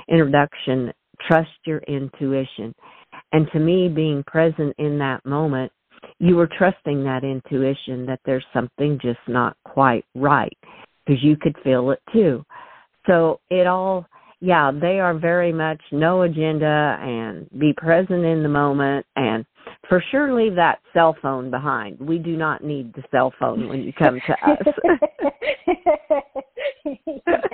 introduction, 0.09 0.91
trust 1.27 1.49
your 1.65 1.79
intuition. 1.87 2.75
And 3.31 3.47
to 3.53 3.59
me, 3.59 3.87
being 3.87 4.23
present 4.27 4.75
in 4.77 4.99
that 4.99 5.25
moment, 5.25 5.71
you 6.19 6.35
were 6.35 6.49
trusting 6.57 7.03
that 7.03 7.23
intuition 7.23 8.05
that 8.05 8.19
there's 8.25 8.45
something 8.53 8.99
just 9.01 9.19
not 9.27 9.55
quite 9.65 10.05
right 10.13 10.57
because 11.05 11.23
you 11.23 11.37
could 11.37 11.55
feel 11.63 11.91
it 11.91 11.99
too. 12.13 12.43
So 13.07 13.39
it 13.49 13.65
all, 13.65 14.05
yeah, 14.41 14.71
they 14.71 14.99
are 14.99 15.17
very 15.17 15.51
much 15.51 15.81
no 15.91 16.21
agenda 16.21 16.97
and 17.01 17.49
be 17.59 17.73
present 17.75 18.23
in 18.23 18.43
the 18.43 18.49
moment 18.49 19.05
and 19.15 19.45
for 19.87 20.03
sure 20.11 20.33
leave 20.33 20.55
that 20.55 20.79
cell 20.93 21.15
phone 21.21 21.51
behind. 21.51 21.99
We 21.99 22.17
do 22.17 22.37
not 22.37 22.63
need 22.63 22.93
the 22.93 23.03
cell 23.11 23.33
phone 23.39 23.67
when 23.67 23.81
you 23.81 23.93
come 23.93 24.19
to 24.25 24.33
us. 24.49 24.57
Yes. 26.85 26.95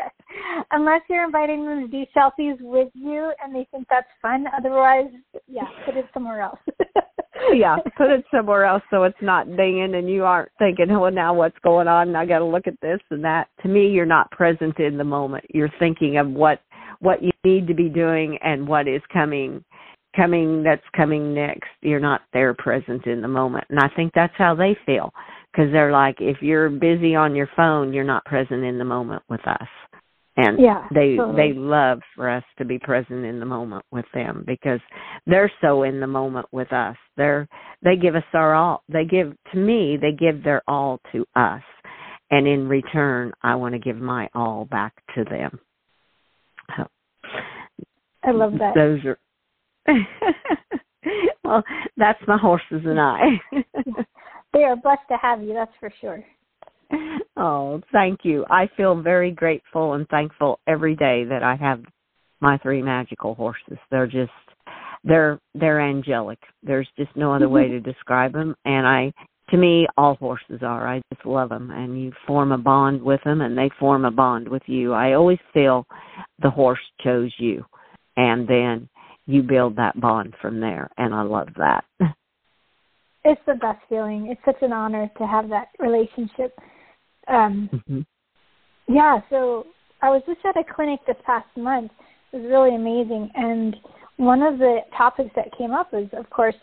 Unless 0.72 1.02
you're 1.10 1.26
inviting 1.26 1.66
them 1.66 1.82
to 1.82 1.88
do 1.88 2.06
selfies 2.16 2.60
with 2.60 2.90
you 2.94 3.32
and 3.44 3.56
they 3.56 3.68
think 3.72 3.88
that's 3.90 4.08
fun. 4.22 4.46
Otherwise, 4.58 5.12
yeah, 5.48 5.64
put 5.86 5.96
it 5.96 6.06
somewhere 6.14 6.42
else. 6.42 6.60
yeah, 7.54 7.78
put 7.98 8.10
it 8.10 8.26
somewhere 8.34 8.66
else 8.66 8.84
so 8.90 9.04
it's 9.04 9.16
not 9.22 9.48
dinging 9.56 9.96
and 9.96 10.10
you 10.10 10.24
aren't 10.24 10.50
thinking, 10.60 10.92
oh, 10.92 11.10
now 11.10 11.34
what's 11.34 11.58
going 11.64 11.88
on? 11.88 12.10
And 12.10 12.18
I 12.18 12.26
got 12.26 12.40
to 12.40 12.46
look 12.46 12.68
at 12.68 12.80
this 12.82 13.00
and 13.12 13.24
that. 13.24 13.48
To 13.64 13.70
me, 13.70 13.88
you're 13.88 14.06
not 14.06 14.32
present 14.32 14.80
in 14.80 14.98
the 14.98 15.04
moment. 15.04 15.46
You're 15.50 15.72
thinking 15.80 16.18
of 16.18 16.30
what 16.30 16.60
what 17.06 17.22
you 17.22 17.32
need 17.44 17.68
to 17.68 17.74
be 17.74 17.90
doing 17.90 18.38
and 18.44 18.68
what 18.68 18.88
is 18.88 19.02
coming 19.14 19.64
coming 20.16 20.64
that's 20.64 20.82
coming 20.96 21.34
next. 21.34 21.70
You're 21.82 22.00
not 22.00 22.22
there 22.34 22.54
present 22.54 23.06
in 23.06 23.22
the 23.22 23.28
moment. 23.28 23.66
And 23.70 23.80
I 23.80 23.90
think 23.96 24.14
that's 24.16 24.34
how 24.38 24.56
they 24.56 24.78
feel 24.86 25.12
because 25.52 25.72
they're 25.72 25.92
like 25.92 26.16
if 26.20 26.38
you're 26.42 26.70
busy 26.70 27.16
on 27.16 27.36
your 27.36 27.50
phone, 27.56 27.94
you're 27.94 28.04
not 28.04 28.26
present 28.26 28.64
in 28.64 28.78
the 28.78 28.86
moment 28.86 29.24
with 29.30 29.46
us. 29.48 29.68
And 30.38 30.60
Yeah, 30.60 30.86
they 30.94 31.16
totally. 31.16 31.54
they 31.54 31.58
love 31.58 32.00
for 32.16 32.30
us 32.30 32.44
to 32.58 32.66
be 32.66 32.78
present 32.78 33.24
in 33.24 33.40
the 33.40 33.46
moment 33.46 33.86
with 33.92 34.06
them 34.14 34.44
because 34.46 34.82
they're 35.26 35.52
so 35.62 35.84
in 35.84 36.00
the 36.00 36.08
moment 36.08 36.48
with 36.52 36.72
us. 36.74 36.98
They're 37.16 37.48
they 37.84 37.96
give 37.96 38.16
us 38.16 38.24
our 38.34 38.54
all. 38.54 38.84
They 38.90 39.06
give 39.06 39.34
to 39.52 39.58
me, 39.58 39.98
they 40.02 40.12
give 40.12 40.44
their 40.44 40.62
all 40.68 41.00
to 41.14 41.26
us. 41.36 41.62
And 42.32 42.48
in 42.48 42.68
return, 42.68 43.32
I 43.44 43.56
want 43.56 43.76
to 43.76 43.80
give 43.80 43.98
my 43.98 44.28
all 44.34 44.66
back 44.66 44.94
to 45.16 45.24
them. 45.24 45.60
So, 46.76 46.88
I 48.26 48.32
love 48.32 48.54
that. 48.60 48.74
those 48.76 49.00
are 49.06 49.18
well, 51.44 51.64
that's 51.98 52.20
my 52.28 52.38
horses 52.38 52.82
and 52.86 53.00
I. 53.00 53.20
They 54.56 54.64
are 54.64 54.78
blessed 54.78 55.02
to 55.10 55.18
have 55.22 55.44
you, 55.44 55.54
that's 55.54 55.74
for 55.82 55.92
sure. 56.00 56.24
oh, 57.36 57.82
thank 57.92 58.22
you. 58.24 58.46
I 58.50 58.70
feel 58.78 59.02
very 59.02 59.32
grateful 59.32 59.96
and 59.96 60.08
thankful 60.08 60.60
every 60.66 60.96
day 60.96 61.26
that 61.26 61.44
I 61.44 61.58
have 61.58 61.84
my 62.40 62.58
three 62.60 62.82
magical 62.82 63.36
horses. 63.36 63.78
They're 63.92 64.08
just 64.08 64.32
they're 65.04 65.40
they're 65.56 65.82
angelic. 65.82 66.40
There's 66.64 66.88
just 66.98 67.14
no 67.18 67.34
other 67.34 67.50
way 67.50 67.68
to 67.68 67.80
describe 67.82 68.32
them 68.32 68.56
and 68.64 68.88
I 68.88 69.12
to 69.50 69.58
me 69.58 69.88
all 69.98 70.16
horses 70.16 70.62
are. 70.62 70.88
I 70.88 71.02
just 71.14 71.26
love 71.26 71.50
them 71.50 71.70
and 71.72 72.02
you 72.02 72.14
form 72.26 72.54
a 72.54 72.58
bond 72.58 73.02
with 73.02 73.20
them 73.26 73.42
and 73.42 73.58
they 73.58 73.70
form 73.78 74.06
a 74.06 74.12
bond 74.12 74.48
with 74.48 74.64
you. 74.68 74.94
I 74.94 75.14
always 75.14 75.40
feel 75.54 75.86
the 76.42 76.50
horse 76.50 76.80
chose 77.04 77.34
you 77.40 77.66
and 78.18 78.48
then 78.48 78.90
you 79.26 79.42
build 79.44 79.76
that 79.78 80.00
bond 80.00 80.34
from 80.42 80.60
there 80.60 80.90
and 80.98 81.14
I 81.14 81.22
love 81.22 81.50
that. 81.58 81.86
It's 83.28 83.42
the 83.48 83.56
best 83.56 83.80
feeling. 83.90 84.28
It's 84.28 84.42
such 84.46 84.62
an 84.62 84.72
honor 84.72 85.10
to 85.18 85.26
have 85.26 85.50
that 85.50 85.70
relationship. 85.80 86.56
Um, 87.28 87.70
hmm 87.88 88.02
yeah, 88.88 89.20
so 89.30 89.66
I 90.02 90.10
was 90.10 90.22
just 90.26 90.40
at 90.46 90.58
a 90.58 90.64
clinic 90.64 91.00
this 91.08 91.16
past 91.26 91.48
month. 91.58 91.92
It 92.32 92.38
was 92.38 92.46
really 92.46 92.76
amazing. 92.76 93.32
And 93.36 93.76
one 94.18 94.42
of 94.42 94.60
the 94.60 94.80
topics 94.96 95.32
that 95.36 95.56
came 95.58 95.72
up 95.72 95.90
is, 95.94 96.08
of 96.14 96.30
course, 96.30 96.56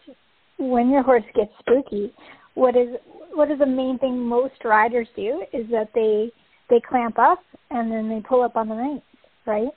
when 0.58 0.90
your 0.90 1.02
horse 1.02 1.24
gets 1.34 1.50
spooky, 1.58 2.12
what 2.54 2.76
is 2.76 2.88
what 3.34 3.50
is 3.50 3.58
the 3.58 3.66
main 3.66 3.98
thing 3.98 4.18
most 4.18 4.62
riders 4.64 5.08
do 5.16 5.42
is 5.52 5.66
that 5.70 5.88
they 5.94 6.30
they 6.70 6.80
clamp 6.80 7.18
up 7.18 7.40
and 7.70 7.90
then 7.90 8.08
they 8.08 8.20
pull 8.20 8.42
up 8.42 8.56
on 8.56 8.68
the 8.68 8.74
reins, 8.74 9.02
right? 9.46 9.70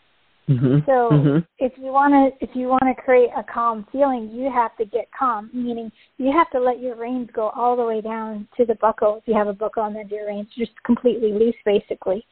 Hmm 0.47 0.77
So 0.85 1.09
hmm 1.09 1.37
if 1.57 1.73
you 1.77 1.91
want 1.91 2.13
to 2.13 2.43
if 2.43 2.55
you 2.55 2.67
want 2.67 2.83
to 2.83 3.01
create 3.01 3.29
a 3.35 3.43
calm 3.43 3.87
feeling, 3.91 4.29
you 4.29 4.51
have 4.51 4.75
to 4.77 4.85
get 4.85 5.07
calm. 5.17 5.49
Meaning 5.53 5.91
you 6.17 6.31
have 6.31 6.49
to 6.51 6.59
let 6.59 6.79
your 6.79 6.95
reins 6.95 7.29
go 7.33 7.49
all 7.49 7.75
the 7.75 7.83
way 7.83 8.01
down 8.01 8.47
to 8.57 8.65
the 8.65 8.75
buckle. 8.75 9.17
If 9.17 9.27
you 9.27 9.33
have 9.33 9.47
a 9.47 9.53
buckle 9.53 9.83
on 9.83 9.93
the 9.93 9.99
end 9.99 10.11
of 10.11 10.11
your 10.11 10.27
reins, 10.27 10.47
just 10.57 10.71
completely 10.85 11.31
loose, 11.31 11.55
basically. 11.65 12.25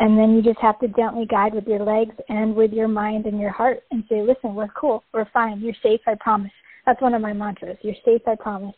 And 0.00 0.18
then 0.18 0.34
you 0.34 0.42
just 0.42 0.58
have 0.60 0.78
to 0.80 0.88
gently 0.88 1.24
guide 1.24 1.54
with 1.54 1.66
your 1.66 1.78
legs 1.78 2.14
and 2.28 2.54
with 2.54 2.72
your 2.72 2.88
mind 2.88 3.26
and 3.26 3.38
your 3.40 3.52
heart, 3.52 3.84
and 3.92 4.04
say, 4.08 4.22
"Listen, 4.22 4.54
we're 4.54 4.68
cool. 4.68 5.04
We're 5.12 5.30
fine. 5.32 5.60
You're 5.60 5.74
safe. 5.82 6.00
I 6.06 6.16
promise." 6.16 6.52
That's 6.84 7.00
one 7.00 7.14
of 7.14 7.22
my 7.22 7.32
mantras. 7.32 7.78
You're 7.82 7.94
safe. 8.04 8.22
I 8.26 8.34
promise. 8.34 8.74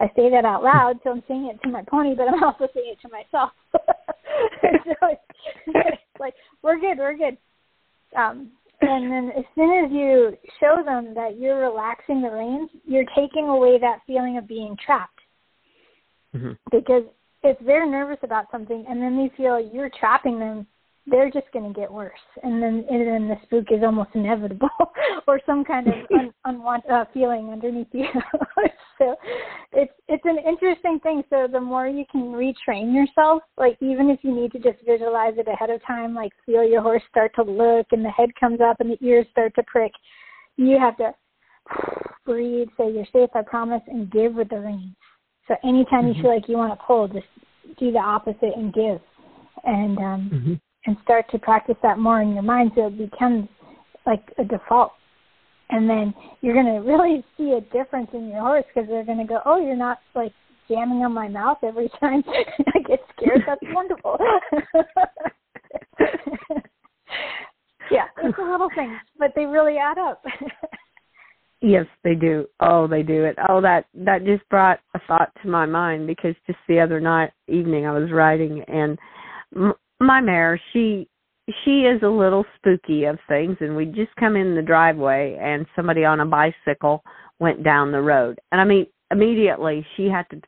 I 0.00 0.06
say 0.16 0.30
that 0.30 0.46
out 0.46 0.62
loud, 0.62 0.98
so 1.04 1.10
I'm 1.10 1.22
saying 1.28 1.50
it 1.52 1.62
to 1.62 1.68
my 1.68 1.82
pony, 1.82 2.14
but 2.14 2.28
I'm 2.28 2.42
also 2.42 2.68
saying 2.72 2.94
it 2.96 3.00
to 3.02 3.08
myself. 3.12 3.50
so 3.72 3.88
it's, 4.62 5.20
it's 5.66 6.20
like, 6.20 6.34
we're 6.62 6.80
good. 6.80 6.96
We're 6.96 7.18
good. 7.18 7.36
Um, 8.16 8.50
and 8.80 9.12
then 9.12 9.30
as 9.36 9.44
soon 9.54 9.84
as 9.84 9.92
you 9.92 10.36
show 10.58 10.82
them 10.84 11.14
that 11.14 11.38
you're 11.38 11.60
relaxing 11.60 12.22
the 12.22 12.30
reins, 12.30 12.70
you're 12.84 13.04
taking 13.16 13.48
away 13.48 13.78
that 13.78 14.00
feeling 14.06 14.38
of 14.38 14.48
being 14.48 14.76
trapped. 14.84 15.20
hmm 16.32 16.52
Because 16.70 17.04
if 17.42 17.58
they're 17.64 17.88
nervous 17.88 18.18
about 18.22 18.46
something 18.50 18.84
and 18.88 19.00
then 19.00 19.16
they 19.16 19.34
feel 19.36 19.60
you're 19.60 19.90
trapping 19.98 20.38
them, 20.38 20.66
they're 21.06 21.30
just 21.30 21.50
going 21.52 21.72
to 21.72 21.78
get 21.78 21.92
worse. 21.92 22.12
And 22.42 22.62
then 22.62 22.84
and 22.88 23.06
then 23.06 23.28
the 23.28 23.36
spook 23.42 23.66
is 23.70 23.82
almost 23.82 24.10
inevitable, 24.14 24.68
or 25.26 25.40
some 25.44 25.64
kind 25.64 25.88
of 25.88 25.94
un, 26.14 26.32
unwanted 26.44 26.90
uh, 26.90 27.04
feeling 27.12 27.50
underneath 27.50 27.88
you. 27.92 28.06
so 28.98 29.16
it's 29.72 29.92
it's 30.10 30.24
an 30.24 30.38
interesting 30.46 30.98
thing. 31.00 31.22
So 31.30 31.46
the 31.50 31.60
more 31.60 31.86
you 31.86 32.04
can 32.10 32.32
retrain 32.32 32.92
yourself, 32.92 33.42
like 33.56 33.78
even 33.80 34.10
if 34.10 34.18
you 34.22 34.34
need 34.34 34.52
to 34.52 34.58
just 34.58 34.84
visualize 34.84 35.34
it 35.36 35.46
ahead 35.46 35.70
of 35.70 35.80
time, 35.86 36.14
like 36.14 36.32
feel 36.44 36.64
your 36.68 36.82
horse 36.82 37.02
start 37.08 37.32
to 37.36 37.42
look 37.42 37.86
and 37.92 38.04
the 38.04 38.10
head 38.10 38.30
comes 38.38 38.60
up 38.60 38.80
and 38.80 38.90
the 38.90 39.06
ears 39.06 39.26
start 39.30 39.54
to 39.54 39.62
prick, 39.62 39.92
you 40.56 40.78
have 40.78 40.96
to 40.96 41.14
breathe, 42.26 42.68
say 42.76 42.90
you're 42.90 43.06
safe, 43.12 43.30
I 43.34 43.42
promise, 43.42 43.82
and 43.86 44.10
give 44.10 44.34
with 44.34 44.48
the 44.50 44.60
reins. 44.60 44.96
So 45.46 45.54
anytime 45.64 46.08
you 46.08 46.14
feel 46.14 46.34
like 46.34 46.48
you 46.48 46.56
want 46.56 46.78
to 46.78 46.84
pull, 46.84 47.08
just 47.08 47.26
do 47.78 47.92
the 47.92 47.98
opposite 47.98 48.56
and 48.56 48.72
give, 48.74 49.00
and 49.64 49.98
um, 49.98 50.30
hmm 50.30 50.54
and 50.86 50.96
start 51.02 51.30
to 51.30 51.38
practice 51.38 51.76
that 51.82 51.98
more 51.98 52.22
in 52.22 52.32
your 52.32 52.42
mind, 52.42 52.72
so 52.74 52.86
it 52.86 52.96
becomes 52.96 53.46
like 54.06 54.22
a 54.38 54.44
default. 54.44 54.92
And 55.70 55.88
then 55.88 56.14
you're 56.40 56.54
going 56.54 56.66
to 56.66 56.80
really 56.88 57.24
see 57.36 57.52
a 57.52 57.60
difference 57.72 58.08
in 58.12 58.28
your 58.28 58.40
horse 58.40 58.64
because 58.74 58.88
they're 58.88 59.04
going 59.04 59.18
to 59.18 59.24
go, 59.24 59.40
"Oh, 59.44 59.60
you're 59.60 59.76
not 59.76 59.98
like 60.14 60.32
jamming 60.68 61.04
on 61.04 61.12
my 61.12 61.28
mouth 61.28 61.58
every 61.62 61.90
time 62.00 62.22
I 62.74 62.80
get 62.86 63.00
scared. 63.16 63.42
That's 63.46 63.60
wonderful." 63.74 64.18
yeah, 67.90 68.06
it's 68.22 68.36
the 68.36 68.42
little 68.42 68.70
things, 68.74 68.96
but 69.18 69.32
they 69.34 69.46
really 69.46 69.76
add 69.76 69.98
up. 69.98 70.22
Yes, 71.62 71.86
they 72.04 72.14
do. 72.14 72.46
Oh, 72.60 72.86
they 72.86 73.02
do 73.02 73.24
it. 73.24 73.36
Oh, 73.48 73.60
that 73.60 73.84
that 73.94 74.24
just 74.24 74.48
brought 74.48 74.78
a 74.94 75.00
thought 75.06 75.30
to 75.42 75.48
my 75.48 75.66
mind 75.66 76.06
because 76.06 76.34
just 76.46 76.58
the 76.68 76.80
other 76.80 77.00
night 77.00 77.32
evening 77.48 77.86
I 77.86 77.92
was 77.92 78.10
riding 78.10 78.64
and 78.66 78.98
m- 79.54 79.74
my 80.00 80.22
mare 80.22 80.58
she 80.72 81.06
she 81.64 81.82
is 81.82 82.02
a 82.02 82.08
little 82.08 82.44
spooky 82.56 83.04
of 83.04 83.18
things 83.28 83.56
and 83.60 83.76
we 83.76 83.86
just 83.86 84.14
come 84.18 84.36
in 84.36 84.54
the 84.54 84.62
driveway 84.62 85.38
and 85.40 85.66
somebody 85.74 86.04
on 86.04 86.20
a 86.20 86.26
bicycle 86.26 87.02
went 87.38 87.62
down 87.64 87.92
the 87.92 88.00
road. 88.00 88.38
And 88.52 88.60
I 88.60 88.64
mean 88.64 88.86
immediately 89.10 89.84
she 89.96 90.06
had 90.06 90.28
to 90.30 90.40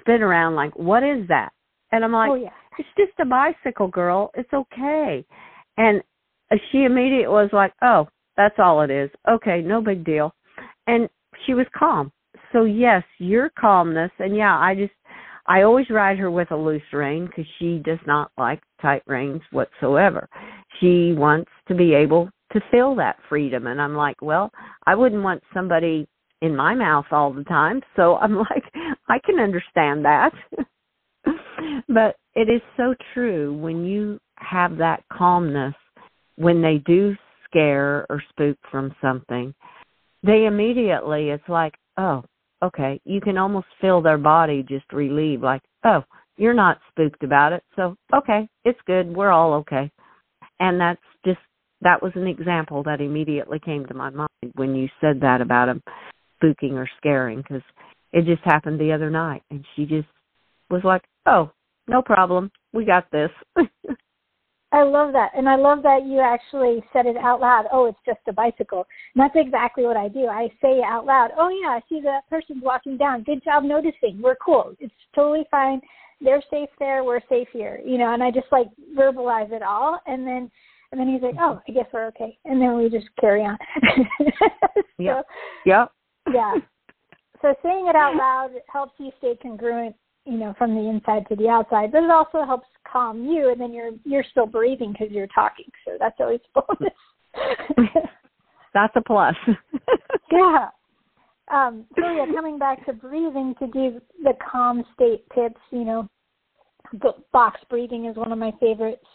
spin 0.00 0.22
around 0.22 0.54
like 0.54 0.76
what 0.76 1.02
is 1.02 1.26
that? 1.28 1.50
And 1.92 2.04
I'm 2.04 2.12
like 2.12 2.30
oh 2.30 2.34
yeah. 2.34 2.50
it's 2.78 2.88
just 2.96 3.18
a 3.20 3.24
bicycle 3.24 3.88
girl. 3.88 4.30
It's 4.34 4.52
okay. 4.52 5.24
And 5.76 6.02
she 6.72 6.84
immediately 6.84 7.28
was 7.28 7.50
like 7.52 7.72
oh 7.82 8.08
that's 8.36 8.56
all 8.58 8.82
it 8.82 8.90
is. 8.90 9.10
Okay 9.28 9.62
no 9.62 9.80
big 9.80 10.04
deal. 10.04 10.34
And 10.86 11.08
she 11.46 11.54
was 11.54 11.66
calm. 11.76 12.12
So 12.52 12.64
yes, 12.64 13.02
your 13.18 13.50
calmness, 13.50 14.10
and 14.18 14.34
yeah, 14.36 14.58
I 14.58 14.74
just 14.74 14.92
I 15.50 15.62
always 15.62 15.90
ride 15.90 16.16
her 16.18 16.30
with 16.30 16.52
a 16.52 16.56
loose 16.56 16.80
rein 16.92 17.26
because 17.26 17.44
she 17.58 17.82
does 17.84 17.98
not 18.06 18.30
like 18.38 18.62
tight 18.80 19.02
reins 19.08 19.42
whatsoever. 19.50 20.28
She 20.78 21.12
wants 21.12 21.50
to 21.66 21.74
be 21.74 21.92
able 21.92 22.30
to 22.52 22.60
feel 22.70 22.94
that 22.94 23.16
freedom, 23.28 23.66
and 23.66 23.82
I'm 23.82 23.96
like, 23.96 24.22
well, 24.22 24.52
I 24.86 24.94
wouldn't 24.94 25.24
want 25.24 25.42
somebody 25.52 26.06
in 26.40 26.54
my 26.54 26.76
mouth 26.76 27.06
all 27.10 27.32
the 27.32 27.42
time, 27.42 27.82
so 27.96 28.14
I'm 28.18 28.36
like, 28.36 28.62
I 29.08 29.18
can 29.26 29.40
understand 29.40 30.04
that. 30.04 30.30
but 31.88 32.14
it 32.36 32.48
is 32.48 32.62
so 32.76 32.94
true 33.12 33.52
when 33.58 33.84
you 33.84 34.20
have 34.36 34.76
that 34.76 35.02
calmness 35.12 35.74
when 36.36 36.62
they 36.62 36.80
do 36.86 37.16
scare 37.44 38.06
or 38.08 38.22
spook 38.30 38.56
from 38.70 38.94
something 39.02 39.52
they 40.22 40.46
immediately 40.46 41.28
it's 41.28 41.48
like 41.48 41.74
oh 41.98 42.22
okay 42.62 43.00
you 43.04 43.20
can 43.20 43.38
almost 43.38 43.66
feel 43.80 44.00
their 44.02 44.18
body 44.18 44.64
just 44.68 44.90
relieve 44.92 45.42
like 45.42 45.62
oh 45.84 46.02
you're 46.36 46.54
not 46.54 46.78
spooked 46.88 47.22
about 47.22 47.52
it. 47.52 47.62
So 47.76 47.96
okay 48.14 48.48
it's 48.64 48.78
good 48.86 49.14
we're 49.14 49.30
all 49.30 49.54
okay. 49.54 49.90
And 50.58 50.80
that's 50.80 51.00
just 51.24 51.38
that 51.82 52.02
was 52.02 52.12
an 52.14 52.26
example 52.26 52.82
that 52.84 53.00
immediately 53.00 53.58
came 53.58 53.86
to 53.86 53.94
my 53.94 54.10
mind 54.10 54.28
when 54.54 54.74
you 54.74 54.88
said 55.00 55.20
that 55.20 55.40
about 55.40 55.68
him 55.68 55.82
spooking 56.42 56.72
or 56.72 56.88
scaring 56.98 57.38
because 57.38 57.62
it 58.12 58.24
just 58.24 58.42
happened 58.44 58.80
the 58.80 58.92
other 58.92 59.10
night 59.10 59.42
and 59.50 59.64
she 59.76 59.84
just 59.84 60.08
was 60.70 60.82
like 60.84 61.02
oh 61.26 61.50
no 61.88 62.02
problem 62.02 62.50
we 62.72 62.84
got 62.84 63.10
this 63.10 63.30
I 64.72 64.82
love 64.84 65.12
that. 65.12 65.32
And 65.36 65.48
I 65.48 65.56
love 65.56 65.82
that 65.82 66.06
you 66.06 66.20
actually 66.20 66.82
said 66.92 67.06
it 67.06 67.16
out 67.16 67.40
loud. 67.40 67.66
Oh, 67.72 67.86
it's 67.86 67.98
just 68.06 68.20
a 68.28 68.32
bicycle. 68.32 68.86
And 69.14 69.22
that's 69.22 69.34
exactly 69.34 69.84
what 69.84 69.96
I 69.96 70.08
do. 70.08 70.26
I 70.26 70.48
say 70.62 70.80
out 70.84 71.06
loud, 71.06 71.30
oh, 71.36 71.48
yeah, 71.48 71.70
I 71.70 71.80
see 71.88 72.00
that 72.02 72.28
person's 72.30 72.62
walking 72.62 72.96
down. 72.96 73.24
Good 73.24 73.42
job 73.42 73.64
noticing. 73.64 74.20
We're 74.22 74.36
cool. 74.36 74.74
It's 74.78 74.94
totally 75.14 75.44
fine. 75.50 75.80
They're 76.20 76.42
safe 76.50 76.68
there. 76.78 77.02
We're 77.02 77.20
safe 77.28 77.48
here. 77.52 77.80
You 77.84 77.98
know, 77.98 78.14
and 78.14 78.22
I 78.22 78.30
just 78.30 78.46
like 78.52 78.68
verbalize 78.96 79.50
it 79.50 79.62
all. 79.62 80.00
And 80.06 80.24
then, 80.24 80.50
and 80.92 81.00
then 81.00 81.08
he's 81.08 81.22
like, 81.22 81.36
oh, 81.40 81.60
I 81.68 81.72
guess 81.72 81.86
we're 81.92 82.06
okay. 82.08 82.38
And 82.44 82.60
then 82.60 82.76
we 82.76 82.88
just 82.88 83.08
carry 83.20 83.42
on. 83.42 83.58
so, 84.18 84.24
yeah. 84.98 85.22
Yep. 85.66 85.92
yeah. 86.32 86.54
So 87.42 87.54
saying 87.62 87.86
it 87.88 87.96
out 87.96 88.16
loud 88.16 88.50
helps 88.70 88.92
you 88.98 89.10
stay 89.18 89.34
congruent 89.40 89.96
you 90.24 90.36
know 90.36 90.54
from 90.58 90.74
the 90.74 90.88
inside 90.88 91.26
to 91.28 91.36
the 91.36 91.48
outside 91.48 91.92
but 91.92 92.02
it 92.02 92.10
also 92.10 92.44
helps 92.44 92.66
calm 92.90 93.24
you 93.24 93.50
and 93.50 93.60
then 93.60 93.72
you're 93.72 93.92
you're 94.04 94.24
still 94.30 94.46
breathing 94.46 94.92
because 94.92 95.10
you're 95.10 95.26
talking 95.28 95.66
so 95.84 95.92
that's 95.98 96.16
always 96.20 96.40
bonus 96.54 96.92
that's 98.74 98.94
a 98.96 99.02
plus 99.02 99.34
yeah 100.32 100.68
um 101.52 101.84
so 101.96 102.02
yeah 102.10 102.26
coming 102.34 102.58
back 102.58 102.84
to 102.84 102.92
breathing 102.92 103.54
to 103.58 103.66
do 103.68 104.00
the 104.22 104.34
calm 104.50 104.84
state 104.94 105.24
tips 105.34 105.60
you 105.70 105.84
know 105.84 106.08
the 106.92 107.12
box 107.32 107.60
breathing 107.68 108.06
is 108.06 108.16
one 108.16 108.32
of 108.32 108.38
my 108.38 108.52
favorites 108.60 109.06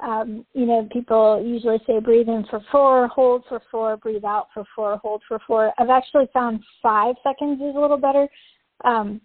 um, 0.00 0.44
you 0.52 0.66
know, 0.66 0.86
people 0.92 1.42
usually 1.44 1.78
say 1.86 2.00
breathe 2.00 2.28
in 2.28 2.44
for 2.50 2.60
four, 2.70 3.08
hold 3.08 3.44
for 3.48 3.62
four, 3.70 3.96
breathe 3.96 4.24
out 4.24 4.48
for 4.52 4.64
four, 4.74 4.98
hold 4.98 5.22
for 5.26 5.38
four. 5.46 5.72
I've 5.78 5.88
actually 5.88 6.28
found 6.34 6.62
five 6.82 7.14
seconds 7.22 7.62
is 7.62 7.74
a 7.74 7.80
little 7.80 7.96
better. 7.96 8.28
Um, 8.84 9.22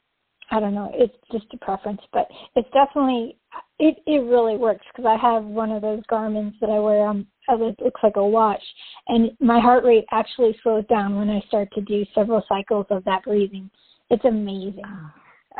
I 0.51 0.59
don't 0.59 0.75
know. 0.75 0.91
It's 0.93 1.15
just 1.31 1.45
a 1.53 1.57
preference, 1.57 2.01
but 2.11 2.27
it's 2.55 2.69
definitely 2.73 3.37
it. 3.79 3.95
It 4.05 4.23
really 4.25 4.57
works 4.57 4.85
because 4.91 5.07
I 5.07 5.15
have 5.15 5.45
one 5.45 5.71
of 5.71 5.81
those 5.81 6.01
Garmin's 6.09 6.53
that 6.59 6.69
I 6.69 6.77
wear. 6.77 7.07
Um, 7.07 7.25
it 7.47 7.81
looks 7.81 8.01
like 8.03 8.17
a 8.17 8.25
watch, 8.25 8.61
and 9.07 9.31
my 9.39 9.59
heart 9.59 9.83
rate 9.85 10.05
actually 10.11 10.55
slows 10.61 10.85
down 10.87 11.15
when 11.15 11.29
I 11.29 11.41
start 11.47 11.69
to 11.73 11.81
do 11.81 12.05
several 12.13 12.43
cycles 12.47 12.85
of 12.89 13.03
that 13.05 13.23
breathing. 13.23 13.69
It's 14.09 14.25
amazing. 14.25 14.83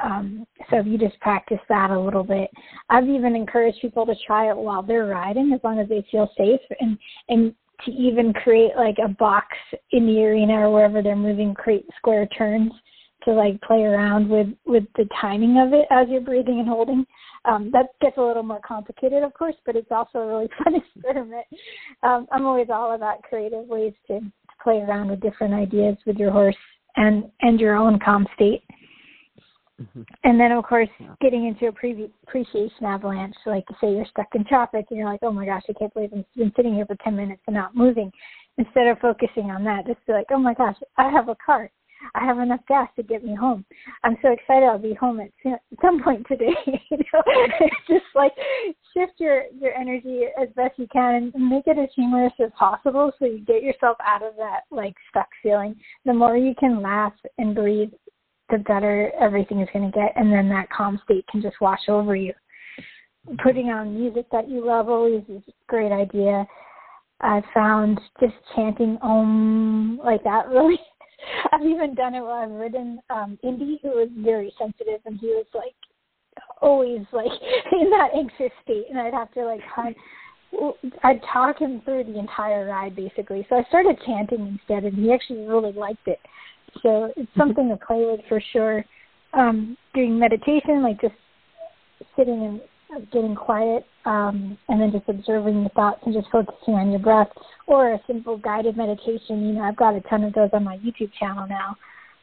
Um, 0.02 0.46
so 0.70 0.78
if 0.78 0.86
you 0.86 0.98
just 0.98 1.20
practice 1.20 1.60
that 1.70 1.92
a 1.92 2.00
little 2.00 2.24
bit, 2.24 2.50
I've 2.90 3.10
even 3.10 3.36
encouraged 3.36 3.82
people 3.82 4.06
to 4.06 4.16
try 4.26 4.50
it 4.50 4.56
while 4.56 4.84
they're 4.84 5.08
riding, 5.08 5.52
as 5.54 5.62
long 5.64 5.80
as 5.80 5.88
they 5.88 6.06
feel 6.12 6.30
safe, 6.38 6.62
and 6.82 6.98
and 7.30 7.56
to 7.86 7.92
even 7.92 8.34
create 8.34 8.72
like 8.76 8.98
a 9.04 9.08
box 9.08 9.48
in 9.92 10.06
the 10.06 10.22
arena 10.24 10.54
or 10.54 10.74
wherever 10.74 11.02
they're 11.02 11.16
moving, 11.16 11.54
create 11.54 11.86
square 11.98 12.28
turns 12.38 12.72
to 13.26 13.32
like 13.32 13.62
play 13.62 13.84
around 13.84 14.30
with 14.30 14.48
with 14.66 14.84
the 14.96 15.08
timing 15.20 15.60
of 15.60 15.74
it 15.74 15.86
as 15.92 16.08
you're 16.10 16.22
breathing 16.22 16.60
and 16.60 16.68
holding. 16.68 17.06
Um, 17.46 17.72
that 17.74 17.88
gets 18.02 18.18
a 18.18 18.22
little 18.22 18.44
more 18.44 18.62
complicated, 18.66 19.24
of 19.24 19.34
course, 19.34 19.56
but 19.66 19.76
it's 19.76 19.92
also 19.92 20.20
a 20.20 20.28
really 20.28 20.50
fun 20.64 20.76
experiment. 20.76 21.46
Um, 22.04 22.28
I'm 22.32 22.46
always 22.46 22.68
all 22.72 22.94
about 22.94 23.24
creative 23.24 23.68
ways 23.68 23.94
to, 24.08 24.20
to 24.20 24.32
play 24.64 24.78
around 24.78 25.10
with 25.10 25.22
different 25.22 25.54
ideas 25.54 25.98
with 26.06 26.18
your 26.18 26.32
horse 26.32 26.56
and 26.96 27.26
and 27.42 27.60
your 27.60 27.76
own 27.76 28.00
calm 28.00 28.28
state. 28.36 28.64
Mm-hmm. 29.82 30.02
And 30.24 30.40
then, 30.40 30.52
of 30.52 30.64
course, 30.64 30.90
yeah. 31.00 31.16
getting 31.22 31.48
into 31.48 31.68
a 31.68 31.72
pre- 31.72 32.12
appreciation 32.28 32.86
avalanche, 32.86 33.36
like 33.46 33.66
say 33.80 33.92
you're 33.92 34.06
stuck 34.06 34.28
in 34.36 34.46
traffic 34.46 34.86
and 34.90 35.00
you're 35.00 35.10
like, 35.10 35.22
oh 35.24 35.32
my 35.32 35.46
gosh, 35.46 35.64
I 35.70 35.74
can't 35.74 35.94
believe 35.94 36.12
I've 36.16 36.26
been 36.36 36.52
sitting 36.56 36.76
here 36.76 36.86
for 36.86 36.96
10 37.04 37.16
minutes 37.16 37.42
and 37.48 37.56
not 37.56 37.76
moving. 37.76 38.12
Instead 38.58 38.88
of 38.88 39.00
focusing 39.00 39.50
on 39.50 39.64
that, 39.64 39.88
just 39.88 40.06
be 40.06 40.14
like, 40.14 40.28
oh 40.30 40.38
my 40.38 40.54
gosh, 40.54 40.76
I 40.98 41.10
have 41.10 41.30
a 41.30 41.38
car. 41.44 41.72
I 42.16 42.26
have 42.26 42.40
enough 42.40 42.62
gas 42.68 42.90
to 42.96 43.04
get 43.04 43.24
me 43.24 43.36
home. 43.36 43.66
I'm 44.04 44.18
so 44.22 44.32
excited 44.32 44.64
I'll 44.64 44.78
be 44.78 44.94
home 44.94 45.20
at 45.20 45.32
some 45.82 46.04
point 46.04 46.26
today. 46.28 46.54
you 46.66 46.98
know, 46.98 47.24
just 47.88 48.06
like 48.16 48.34
shift 48.94 49.14
your 49.20 49.44
your 49.60 49.74
energy 49.74 50.24
as 50.42 50.50
best 50.56 50.78
you 50.78 50.88
can 50.92 51.32
and 51.34 51.50
make 51.50 51.68
it 51.68 51.78
as 51.78 51.90
humorous 51.96 52.34
as 52.44 52.52
possible, 52.58 53.12
so 53.20 53.26
you 53.26 53.40
get 53.46 53.64
yourself 53.64 53.98
out 54.04 54.24
of 54.24 54.36
that 54.38 54.62
like 54.72 54.96
stuck 55.10 55.28
feeling. 55.42 55.76
The 56.06 56.14
more 56.14 56.38
you 56.38 56.54
can 56.60 56.82
laugh 56.82 57.14
and 57.38 57.56
breathe, 57.56 57.92
the 58.50 58.60
better 58.60 59.12
everything 59.20 59.62
is 59.62 59.70
going 59.74 59.92
to 59.92 59.98
get, 59.98 60.14
and 60.16 60.32
then 60.32 60.50
that 60.50 60.70
calm 60.70 61.00
state 61.04 61.26
can 61.32 61.42
just 61.42 61.60
wash 61.62 61.88
over 61.88 62.16
you. 62.16 62.34
Putting 63.44 63.68
on 63.68 64.00
music 64.00 64.26
that 64.32 64.50
you 64.50 64.66
love 64.66 64.90
always 64.90 65.24
is 65.30 65.44
a 65.48 65.52
great 65.68 65.92
idea. 65.92 66.46
I 67.22 67.42
found 67.54 68.00
just 68.20 68.34
chanting 68.56 68.98
om 69.02 70.00
like 70.04 70.24
that 70.24 70.50
really 70.50 70.80
I've 71.52 71.66
even 71.66 71.96
done 71.96 72.16
it 72.16 72.22
while 72.22 72.44
I've 72.44 72.52
ridden 72.52 73.00
um 73.10 73.38
Indy, 73.44 73.80
who 73.82 73.90
was 73.90 74.10
very 74.18 74.54
sensitive, 74.58 75.02
and 75.06 75.20
he 75.20 75.28
was 75.28 75.46
like 75.54 75.76
always 76.62 77.02
like 77.12 77.32
in 77.72 77.90
that 77.90 78.10
anxious 78.16 78.52
state, 78.64 78.86
and 78.90 79.00
I'd 79.00 79.14
have 79.14 79.32
to 79.34 79.46
like 79.46 79.62
hunt. 79.62 79.96
I'd 81.04 81.22
talk 81.32 81.60
him 81.60 81.82
through 81.86 82.04
the 82.06 82.20
entire 82.20 82.66
ride 82.66 82.96
basically. 82.96 83.46
So 83.50 83.56
I 83.56 83.64
started 83.70 83.98
chanting 84.06 84.60
instead, 84.60 84.84
and 84.84 84.98
he 84.98 85.14
actually 85.14 85.46
really 85.46 85.72
liked 85.72 86.08
it. 86.08 86.20
So 86.82 87.06
it's 87.06 87.20
mm-hmm. 87.20 87.40
something 87.40 87.70
to 87.70 87.78
play 87.86 88.06
with 88.06 88.22
for 88.28 88.42
sure. 88.52 88.84
Um, 89.34 89.78
doing 89.94 90.20
meditation, 90.20 90.84
like 90.84 91.00
just 91.00 91.16
sitting 92.18 92.60
and 92.90 93.12
getting 93.12 93.34
quiet 93.34 93.86
um, 94.06 94.58
and 94.68 94.82
then 94.82 94.92
just 94.92 95.08
observing 95.08 95.62
your 95.62 95.70
thoughts 95.70 96.02
and 96.06 96.14
just 96.14 96.28
focusing 96.32 96.76
on 96.76 96.92
your 96.92 97.00
breath 97.00 97.30
or 97.68 97.94
a 97.94 98.02
simple 98.08 98.38
guided 98.38 98.78
meditation. 98.78 99.48
You 99.48 99.54
know, 99.54 99.62
I've 99.62 99.76
got 99.76 99.96
a 99.96 100.02
ton 100.02 100.24
of 100.24 100.34
those 100.34 100.50
on 100.54 100.64
my 100.64 100.78
YouTube 100.78 101.12
channel 101.20 101.48
now. 101.48 101.76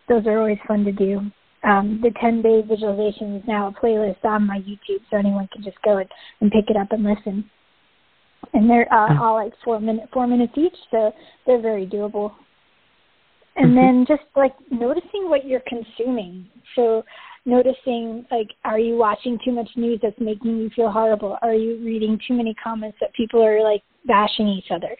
Those 0.08 0.26
are 0.26 0.38
always 0.38 0.58
fun 0.66 0.84
to 0.84 0.92
do. 0.92 1.20
Um, 1.64 2.00
the 2.02 2.12
10 2.20 2.42
day 2.42 2.62
visualization 2.62 3.36
is 3.36 3.42
now 3.46 3.68
a 3.68 3.72
playlist 3.84 4.24
on 4.24 4.46
my 4.46 4.58
YouTube, 4.58 5.00
so 5.10 5.16
anyone 5.16 5.48
can 5.52 5.62
just 5.62 5.80
go 5.82 5.98
and, 5.98 6.08
and 6.40 6.50
pick 6.50 6.70
it 6.70 6.76
up 6.76 6.92
and 6.92 7.02
listen. 7.02 7.50
And 8.54 8.70
they're 8.70 8.92
uh, 8.92 9.20
all 9.20 9.34
like 9.34 9.52
four 9.64 9.80
minute 9.80 10.08
four 10.12 10.26
minutes 10.26 10.52
each, 10.56 10.76
so 10.90 11.12
they're 11.46 11.60
very 11.60 11.86
doable. 11.86 12.32
And 13.56 13.72
mm-hmm. 13.72 13.76
then 13.76 14.06
just 14.06 14.22
like 14.36 14.54
noticing 14.70 15.28
what 15.28 15.44
you're 15.44 15.62
consuming. 15.66 16.46
So 16.76 17.02
noticing 17.48 18.26
like 18.30 18.48
are 18.64 18.78
you 18.78 18.96
watching 18.96 19.38
too 19.44 19.52
much 19.52 19.68
news 19.74 19.98
that's 20.02 20.20
making 20.20 20.58
you 20.58 20.70
feel 20.76 20.90
horrible? 20.90 21.38
Are 21.42 21.54
you 21.54 21.82
reading 21.84 22.20
too 22.28 22.34
many 22.34 22.54
comments 22.62 22.98
that 23.00 23.14
people 23.14 23.42
are 23.42 23.62
like 23.62 23.82
bashing 24.06 24.46
each 24.46 24.70
other? 24.70 24.94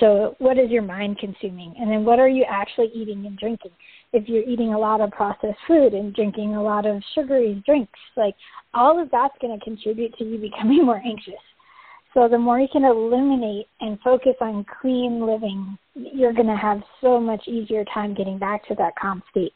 So 0.00 0.34
what 0.38 0.58
is 0.58 0.70
your 0.70 0.82
mind 0.82 1.18
consuming? 1.18 1.74
And 1.78 1.90
then 1.90 2.04
what 2.04 2.18
are 2.18 2.28
you 2.28 2.44
actually 2.48 2.90
eating 2.94 3.26
and 3.26 3.38
drinking? 3.38 3.72
If 4.12 4.28
you're 4.28 4.44
eating 4.44 4.74
a 4.74 4.78
lot 4.78 5.00
of 5.00 5.10
processed 5.10 5.58
food 5.66 5.92
and 5.92 6.14
drinking 6.14 6.54
a 6.54 6.62
lot 6.62 6.86
of 6.86 7.02
sugary 7.14 7.62
drinks 7.66 7.98
like 8.16 8.34
all 8.74 9.00
of 9.00 9.10
that's 9.10 9.34
going 9.40 9.58
to 9.58 9.64
contribute 9.64 10.16
to 10.16 10.24
you 10.24 10.38
becoming 10.38 10.84
more 10.86 11.02
anxious. 11.04 11.34
So 12.14 12.28
the 12.28 12.38
more 12.38 12.60
you 12.60 12.68
can 12.70 12.84
eliminate 12.84 13.66
and 13.80 13.98
focus 14.00 14.34
on 14.40 14.66
clean 14.80 15.26
living 15.26 15.78
you're 15.94 16.32
going 16.32 16.46
to 16.46 16.56
have 16.56 16.80
so 17.00 17.20
much 17.20 17.46
easier 17.46 17.84
time 17.92 18.14
getting 18.14 18.38
back 18.38 18.66
to 18.68 18.74
that 18.76 18.94
calm 19.00 19.22
state 19.30 19.52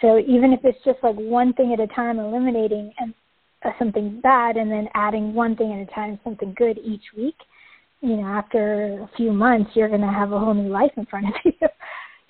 so 0.00 0.18
even 0.18 0.52
if 0.52 0.60
it's 0.64 0.82
just 0.84 0.98
like 1.02 1.16
one 1.16 1.52
thing 1.54 1.72
at 1.72 1.80
a 1.80 1.86
time, 1.88 2.18
eliminating 2.18 2.92
and 2.98 3.14
uh, 3.64 3.70
something 3.78 4.20
bad, 4.20 4.56
and 4.56 4.70
then 4.70 4.88
adding 4.94 5.34
one 5.34 5.56
thing 5.56 5.72
at 5.72 5.90
a 5.90 5.94
time, 5.94 6.20
something 6.22 6.54
good 6.56 6.78
each 6.84 7.02
week, 7.16 7.34
you 8.00 8.16
know, 8.16 8.26
after 8.26 9.00
a 9.02 9.10
few 9.16 9.32
months, 9.32 9.70
you're 9.74 9.88
going 9.88 10.00
to 10.00 10.06
have 10.06 10.32
a 10.32 10.38
whole 10.38 10.54
new 10.54 10.70
life 10.70 10.92
in 10.96 11.06
front 11.06 11.26
of 11.26 11.32
you. 11.44 11.68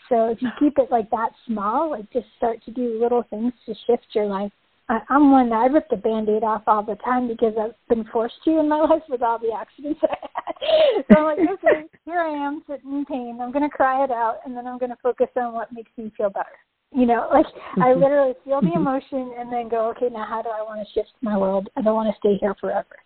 so 0.09 0.31
if 0.31 0.40
you 0.40 0.48
keep 0.59 0.78
it 0.78 0.90
like 0.90 1.11
that 1.11 1.31
small, 1.46 1.90
like 1.90 2.11
just 2.12 2.26
start 2.38 2.64
to 2.64 2.70
do 2.70 2.98
little 3.00 3.24
things 3.28 3.52
to 3.66 3.74
shift 3.87 4.07
your 4.14 4.26
life. 4.26 4.52
I, 4.88 5.00
I'm 5.11 5.31
one 5.31 5.50
that 5.50 5.57
I 5.57 5.66
rip 5.66 5.90
the 5.90 5.96
band-aid 5.96 6.42
off 6.42 6.62
all 6.66 6.83
the 6.83 6.94
time 7.04 7.28
because 7.28 7.52
I've 7.61 7.74
been 7.90 8.07
forced 8.11 8.37
to 8.44 8.59
in 8.59 8.68
my 8.70 8.81
life 8.90 9.02
with 9.11 9.20
all 9.20 9.38
the 9.38 9.52
accidents 9.52 10.00
that 10.00 10.11
I 10.11 10.16
had. 10.22 10.35
So 11.11 11.18
I'm 11.18 11.24
like, 11.24 11.38
okay, 11.38 11.85
here 12.04 12.18
I 12.18 12.46
am 12.46 12.62
sitting 12.68 12.92
in 12.92 13.04
pain. 13.04 13.38
I'm 13.40 13.52
going 13.52 13.68
to 13.68 13.74
cry 13.74 14.04
it 14.04 14.11
out, 14.11 14.38
and 14.44 14.57
then 14.57 14.66
I'm 14.66 14.78
going 14.78 14.90
to 14.90 14.96
focus 15.02 15.28
on 15.37 15.52
what 15.52 15.72
makes 15.72 15.90
me 15.96 16.12
feel 16.16 16.31
better. 16.31 16.46
You 16.94 17.05
know, 17.05 17.29
like 17.31 17.46
I 17.83 17.92
literally 17.92 18.33
feel 18.44 18.62
the 18.62 18.72
emotion 18.74 19.35
and 19.38 19.53
then 19.53 19.68
go, 19.68 19.90
okay, 19.90 20.09
now 20.11 20.24
how 20.27 20.40
do 20.40 20.48
I 20.48 20.62
want 20.62 20.87
to 20.87 20.92
shift 20.94 21.11
my 21.20 21.37
world? 21.37 21.68
I 21.77 21.83
don't 21.83 21.94
want 21.94 22.12
to 22.12 22.18
stay 22.18 22.38
here 22.40 22.55
forever. 22.59 22.96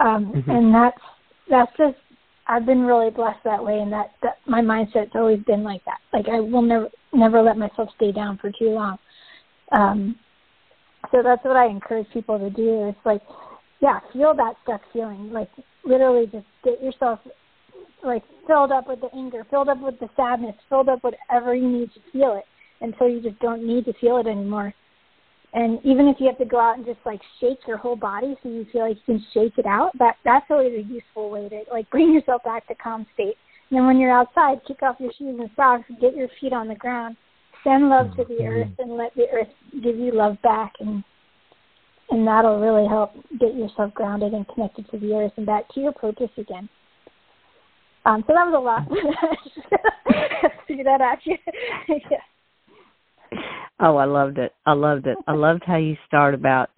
Um, 0.00 0.32
mm-hmm. 0.32 0.50
And 0.50 0.74
that's 0.74 1.00
that's 1.50 1.72
just 1.76 1.96
I've 2.46 2.64
been 2.64 2.82
really 2.82 3.10
blessed 3.10 3.42
that 3.44 3.62
way, 3.62 3.80
and 3.80 3.92
that 3.92 4.12
that 4.22 4.36
my 4.46 4.60
mindset's 4.60 5.16
always 5.16 5.40
been 5.46 5.64
like 5.64 5.84
that. 5.84 5.98
Like 6.12 6.26
I 6.28 6.38
will 6.38 6.62
never 6.62 6.88
never 7.12 7.42
let 7.42 7.56
myself 7.56 7.88
stay 7.96 8.12
down 8.12 8.38
for 8.38 8.52
too 8.52 8.70
long. 8.70 8.98
Um, 9.72 10.16
so 11.10 11.22
that's 11.24 11.44
what 11.44 11.56
I 11.56 11.66
encourage 11.66 12.06
people 12.12 12.38
to 12.38 12.50
do. 12.50 12.88
It's 12.88 13.04
like, 13.04 13.22
yeah, 13.80 13.98
feel 14.12 14.32
that 14.36 14.54
stuck 14.62 14.80
feeling. 14.92 15.32
Like 15.32 15.50
literally, 15.84 16.26
just 16.26 16.46
get 16.62 16.80
yourself 16.80 17.18
like 18.04 18.22
filled 18.46 18.70
up 18.70 18.86
with 18.86 19.00
the 19.00 19.08
anger, 19.12 19.44
filled 19.50 19.68
up 19.68 19.80
with 19.80 19.98
the 19.98 20.08
sadness, 20.14 20.54
filled 20.68 20.88
up 20.88 21.02
with 21.02 21.14
whatever 21.28 21.52
you 21.52 21.68
need 21.68 21.90
to 21.94 22.00
feel 22.12 22.36
it 22.36 22.44
until 22.82 23.08
you 23.08 23.20
just 23.20 23.38
don't 23.40 23.66
need 23.66 23.84
to 23.86 23.92
feel 23.94 24.18
it 24.18 24.26
anymore. 24.26 24.74
And 25.54 25.78
even 25.84 26.08
if 26.08 26.16
you 26.18 26.26
have 26.26 26.38
to 26.38 26.44
go 26.44 26.58
out 26.58 26.78
and 26.78 26.86
just 26.86 27.00
like 27.04 27.20
shake 27.40 27.58
your 27.66 27.76
whole 27.76 27.96
body 27.96 28.36
so 28.42 28.48
you 28.48 28.66
feel 28.72 28.88
like 28.88 28.96
you 29.06 29.14
can 29.14 29.26
shake 29.34 29.58
it 29.58 29.66
out, 29.66 29.90
that 29.98 30.16
that's 30.24 30.46
always 30.50 30.72
a 30.72 30.82
useful 30.82 31.30
way 31.30 31.48
to 31.48 31.62
like 31.70 31.90
bring 31.90 32.12
yourself 32.12 32.42
back 32.44 32.66
to 32.68 32.74
calm 32.74 33.06
state. 33.14 33.36
And 33.70 33.78
then 33.78 33.86
when 33.86 33.98
you're 33.98 34.12
outside, 34.12 34.60
kick 34.66 34.82
off 34.82 34.96
your 34.98 35.12
shoes 35.18 35.38
and 35.38 35.50
socks, 35.56 35.84
get 36.00 36.16
your 36.16 36.28
feet 36.40 36.52
on 36.52 36.68
the 36.68 36.74
ground, 36.74 37.16
send 37.64 37.88
love 37.88 38.14
to 38.16 38.24
the 38.24 38.44
earth, 38.44 38.68
and 38.78 38.96
let 38.96 39.14
the 39.14 39.26
earth 39.32 39.48
give 39.82 39.96
you 39.96 40.12
love 40.12 40.36
back, 40.42 40.74
and 40.80 41.02
and 42.10 42.26
that'll 42.26 42.60
really 42.60 42.86
help 42.86 43.14
get 43.40 43.54
yourself 43.54 43.94
grounded 43.94 44.34
and 44.34 44.46
connected 44.48 44.90
to 44.90 44.98
the 44.98 45.14
earth 45.14 45.32
and 45.38 45.46
back 45.46 45.72
to 45.72 45.80
your 45.80 45.92
purpose 45.92 46.28
again. 46.36 46.68
Um, 48.04 48.24
so 48.26 48.34
that 48.34 48.46
was 48.46 48.54
a 48.54 48.58
lot. 48.58 48.86
Figure 50.68 50.84
that 50.84 51.00
out. 51.00 51.18
yeah. 51.26 52.18
Oh, 53.80 53.96
I 53.96 54.04
loved 54.04 54.38
it. 54.38 54.52
I 54.64 54.72
loved 54.72 55.06
it. 55.06 55.18
I 55.26 55.32
loved 55.32 55.62
how 55.66 55.76
you 55.76 55.96
start 56.06 56.34
about 56.34 56.70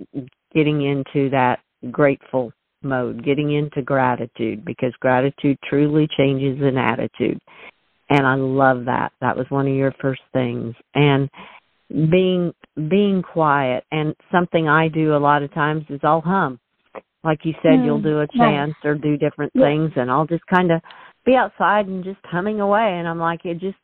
getting 0.55 0.83
into 0.83 1.31
that 1.31 1.59
grateful 1.91 2.53
mode, 2.83 3.25
getting 3.25 3.53
into 3.53 3.83
gratitude 3.83 4.65
because 4.65 4.93
gratitude 5.01 5.59
truly 5.69 6.09
changes 6.17 6.59
an 6.63 6.79
attitude. 6.79 7.39
And 8.11 8.27
I 8.27 8.35
love 8.35 8.85
that. 8.85 9.13
That 9.21 9.37
was 9.37 9.47
one 9.49 9.67
of 9.67 9.75
your 9.75 9.95
first 10.01 10.21
things. 10.33 10.75
And 10.95 11.29
being 11.89 12.53
being 12.89 13.23
quiet 13.23 13.85
and 13.91 14.15
something 14.33 14.69
I 14.69 14.89
do 14.89 15.15
a 15.15 15.19
lot 15.19 15.43
of 15.43 15.53
times 15.53 15.85
is 15.89 16.01
I'll 16.03 16.21
hum. 16.21 16.59
Like 17.23 17.41
you 17.45 17.55
said, 17.63 17.79
mm, 17.79 17.85
you'll 17.85 18.03
do 18.03 18.21
a 18.21 18.27
chant 18.27 18.71
nice. 18.71 18.85
or 18.85 18.95
do 18.95 19.17
different 19.17 19.53
yeah. 19.55 19.65
things 19.65 19.93
and 19.97 20.11
I'll 20.11 20.27
just 20.27 20.47
kind 20.47 20.71
of 20.71 20.81
be 21.25 21.35
outside 21.35 21.87
and 21.87 22.05
just 22.05 22.19
humming 22.25 22.61
away 22.61 22.97
and 22.99 23.09
I'm 23.09 23.19
like 23.19 23.45
it 23.45 23.61
just 23.61 23.79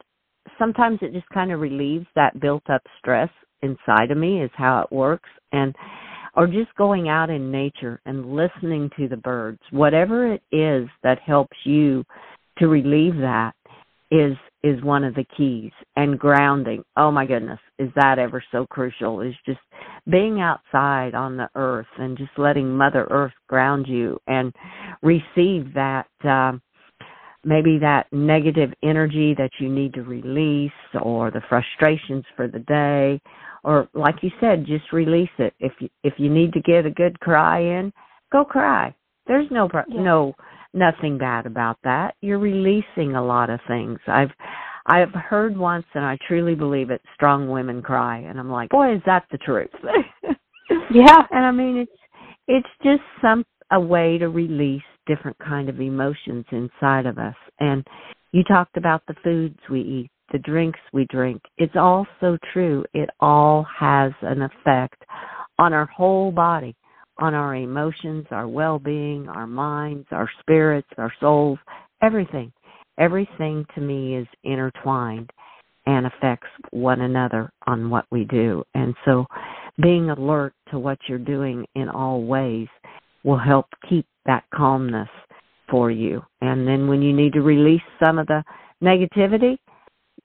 sometimes 0.59 0.99
it 1.03 1.13
just 1.13 1.29
kind 1.31 1.53
of 1.53 1.61
relieves 1.61 2.07
that 2.15 2.41
built 2.41 2.69
up 2.71 2.83
stress 2.99 3.31
inside 3.63 4.11
of 4.11 4.19
me 4.19 4.43
is 4.43 4.51
how 4.55 4.81
it 4.83 4.95
works. 4.95 5.29
And 5.53 5.75
or 6.37 6.47
just 6.47 6.75
going 6.77 7.09
out 7.09 7.29
in 7.29 7.51
nature 7.51 8.01
and 8.07 8.35
listening 8.37 8.89
to 8.97 9.09
the 9.09 9.17
birds. 9.17 9.59
Whatever 9.71 10.33
it 10.33 10.43
is 10.53 10.89
that 11.03 11.19
helps 11.27 11.57
you 11.65 12.05
to 12.59 12.69
relieve 12.69 13.17
that 13.17 13.53
is 14.11 14.37
is 14.63 14.83
one 14.85 15.05
of 15.05 15.15
the 15.15 15.25
keys. 15.37 15.73
And 15.97 16.19
grounding. 16.19 16.85
Oh 16.97 17.11
my 17.11 17.27
goodness 17.27 17.59
is 17.79 17.91
that 17.97 18.19
ever 18.19 18.43
so 18.53 18.67
crucial? 18.67 19.21
Is 19.23 19.35
just 19.47 19.61
being 20.11 20.41
outside 20.41 21.15
on 21.15 21.37
the 21.37 21.49
earth 21.55 21.87
and 21.99 22.17
just 22.17 22.33
letting 22.37 22.77
mother 22.77 23.07
earth 23.11 23.33
ground 23.49 23.87
you 23.89 24.19
and 24.27 24.55
receive 25.03 25.75
that 25.75 26.07
um 26.25 26.63
maybe 27.45 27.79
that 27.79 28.07
negative 28.13 28.71
energy 28.83 29.35
that 29.39 29.51
you 29.59 29.69
need 29.69 29.95
to 29.95 30.03
release 30.03 30.73
or 31.03 31.31
the 31.31 31.43
frustrations 31.49 32.25
for 32.37 32.49
the 32.49 32.59
day 32.61 33.21
or 33.65 33.89
like 33.95 34.17
you 34.23 34.31
said 34.41 34.67
just 34.67 34.93
release 34.93 35.31
it. 35.39 35.55
If 35.61 35.73
you 35.81 35.89
if 36.03 36.15
you 36.19 36.31
need 36.31 36.53
to 36.55 36.61
get 36.61 36.87
a 36.87 36.91
good 36.91 37.19
cry 37.21 37.61
in 37.61 37.93
go 38.33 38.45
cry. 38.45 38.95
There's 39.27 39.51
no 39.51 39.69
yeah. 39.73 40.03
no 40.03 40.35
nothing 40.75 41.19
bad 41.19 41.47
about 41.47 41.79
that. 41.85 42.15
You're 42.21 42.39
releasing 42.39 43.15
a 43.15 43.25
lot 43.25 43.51
of 43.51 43.61
things. 43.67 43.99
I've 44.07 44.31
i've 44.87 45.13
heard 45.13 45.55
once 45.59 45.85
and 45.95 46.07
i 46.07 46.17
truly 46.27 46.55
believe 46.55 46.89
it 46.89 47.03
strong 47.15 47.51
women 47.51 47.83
cry 47.83 48.17
and 48.17 48.41
i'm 48.41 48.51
like 48.51 48.71
boy 48.71 48.95
is 48.95 49.03
that 49.05 49.25
the 49.31 49.39
truth? 49.39 49.69
Yeah. 50.93 51.23
And 51.31 51.45
i 51.45 51.51
mean 51.51 51.77
it's 51.77 52.01
it's 52.49 52.69
just 52.83 53.03
some 53.21 53.45
a 53.71 53.81
way 53.81 54.19
to 54.19 54.29
release 54.29 54.83
different 55.15 55.37
kind 55.41 55.69
of 55.69 55.81
emotions 55.81 56.45
inside 56.53 57.07
of 57.07 57.19
us. 57.19 57.35
And 57.59 57.85
you 58.31 58.45
talked 58.45 58.77
about 58.77 59.03
the 59.09 59.17
foods 59.25 59.59
we 59.69 59.81
eat, 59.81 60.11
the 60.31 60.39
drinks 60.39 60.79
we 60.93 61.05
drink. 61.11 61.43
It's 61.59 61.75
all 61.75 62.07
so 62.21 62.39
true. 62.53 62.85
It 62.95 63.11
all 63.19 63.67
has 63.77 64.13
an 64.23 64.43
effect 64.43 65.03
on 65.59 65.73
our 65.73 65.87
whole 65.87 66.31
body, 66.31 66.77
on 67.19 67.35
our 67.35 67.57
emotions, 67.57 68.27
our 68.31 68.47
well-being, 68.47 69.29
our 69.29 69.49
minds, 69.49 70.07
our 70.13 70.31
spirits, 70.41 70.89
our 70.97 71.13
souls, 71.19 71.59
everything. 72.03 72.53
Everything 72.99 73.67
to 73.75 73.81
me 73.81 74.17
is 74.17 74.29
intertwined 74.45 75.31
and 75.87 76.07
affects 76.07 76.49
one 76.71 77.01
another 77.01 77.51
on 77.67 77.91
what 77.91 78.05
we 78.13 78.25
do. 78.27 78.63
And 78.75 78.95
so 79.05 79.27
being 79.83 80.11
alert 80.11 80.53
to 80.71 80.79
what 80.79 80.99
you're 81.09 81.19
doing 81.19 81.67
in 81.75 81.89
all 81.89 82.23
ways 82.23 82.69
will 83.25 83.39
help 83.39 83.67
keep 83.89 84.07
that 84.27 84.45
calmness 84.55 85.09
for 85.71 85.91
you. 85.91 86.23
And 86.41 86.67
then 86.67 86.89
when 86.89 87.03
you 87.03 87.15
need 87.15 87.33
to 87.35 87.43
release 87.43 87.83
some 88.03 88.19
of 88.19 88.27
the 88.27 88.43
negativity, 88.83 89.59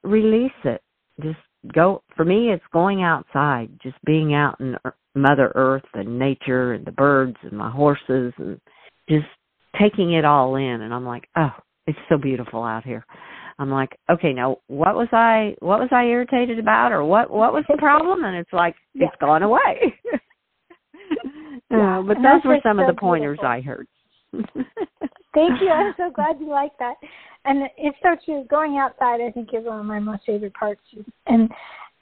release 0.04 0.52
it. 0.64 0.82
Just 1.22 1.40
go. 1.74 2.02
For 2.16 2.26
me, 2.26 2.52
it's 2.52 2.64
going 2.74 3.04
outside, 3.04 3.70
just 3.82 3.98
being 4.06 4.34
out 4.34 4.60
in 4.60 4.76
er, 4.86 4.96
Mother 5.16 5.52
Earth 5.56 5.86
and 5.94 6.20
nature 6.20 6.74
and 6.74 6.86
the 6.86 6.92
birds 6.92 7.38
and 7.44 7.54
my 7.54 7.70
horses 7.70 8.34
and 8.38 8.60
just 9.08 9.26
taking 9.80 10.14
it 10.14 10.26
all 10.26 10.56
in. 10.56 10.82
And 10.82 10.94
I'm 10.94 11.06
like, 11.06 11.28
oh, 11.38 11.52
it's 11.88 11.98
so 12.10 12.18
beautiful 12.18 12.64
out 12.64 12.84
here. 12.84 13.06
I'm 13.58 13.72
like, 13.72 13.98
okay, 14.10 14.34
now 14.34 14.58
what 14.68 14.96
was 14.96 15.08
I 15.14 15.56
what 15.60 15.80
was 15.80 15.90
I 15.92 16.06
irritated 16.06 16.60
about 16.60 16.92
or 16.92 17.06
what 17.06 17.30
what 17.30 17.54
was 17.54 17.64
the 17.70 17.78
problem? 17.78 18.26
And 18.26 18.36
it's 18.36 18.52
like 18.52 18.76
it's 18.94 19.16
gone 19.20 19.44
away. 19.44 19.96
yeah, 21.72 22.00
uh, 22.00 22.02
but 22.02 22.18
those 22.18 22.42
were 22.46 22.60
some 22.64 22.78
so 22.78 22.84
of 22.84 22.96
the 22.96 23.00
pointers 23.00 23.40
beautiful. 23.40 23.48
I 23.48 23.62
heard. 23.62 23.88
Thank 25.36 25.62
you. 25.62 25.70
I'm 25.70 25.94
so 25.98 26.10
glad 26.16 26.40
you 26.40 26.50
like 26.50 26.72
that. 26.80 26.96
And 27.44 27.70
it's 27.78 27.98
so 28.02 28.16
true. 28.26 28.46
Going 28.50 28.78
outside, 28.78 29.22
I 29.22 29.32
think, 29.32 29.50
is 29.54 29.66
one 29.66 29.80
of 29.80 29.86
my 29.86 30.00
most 30.00 30.24
favorite 30.26 30.54
parts. 30.54 30.82
And 31.28 31.50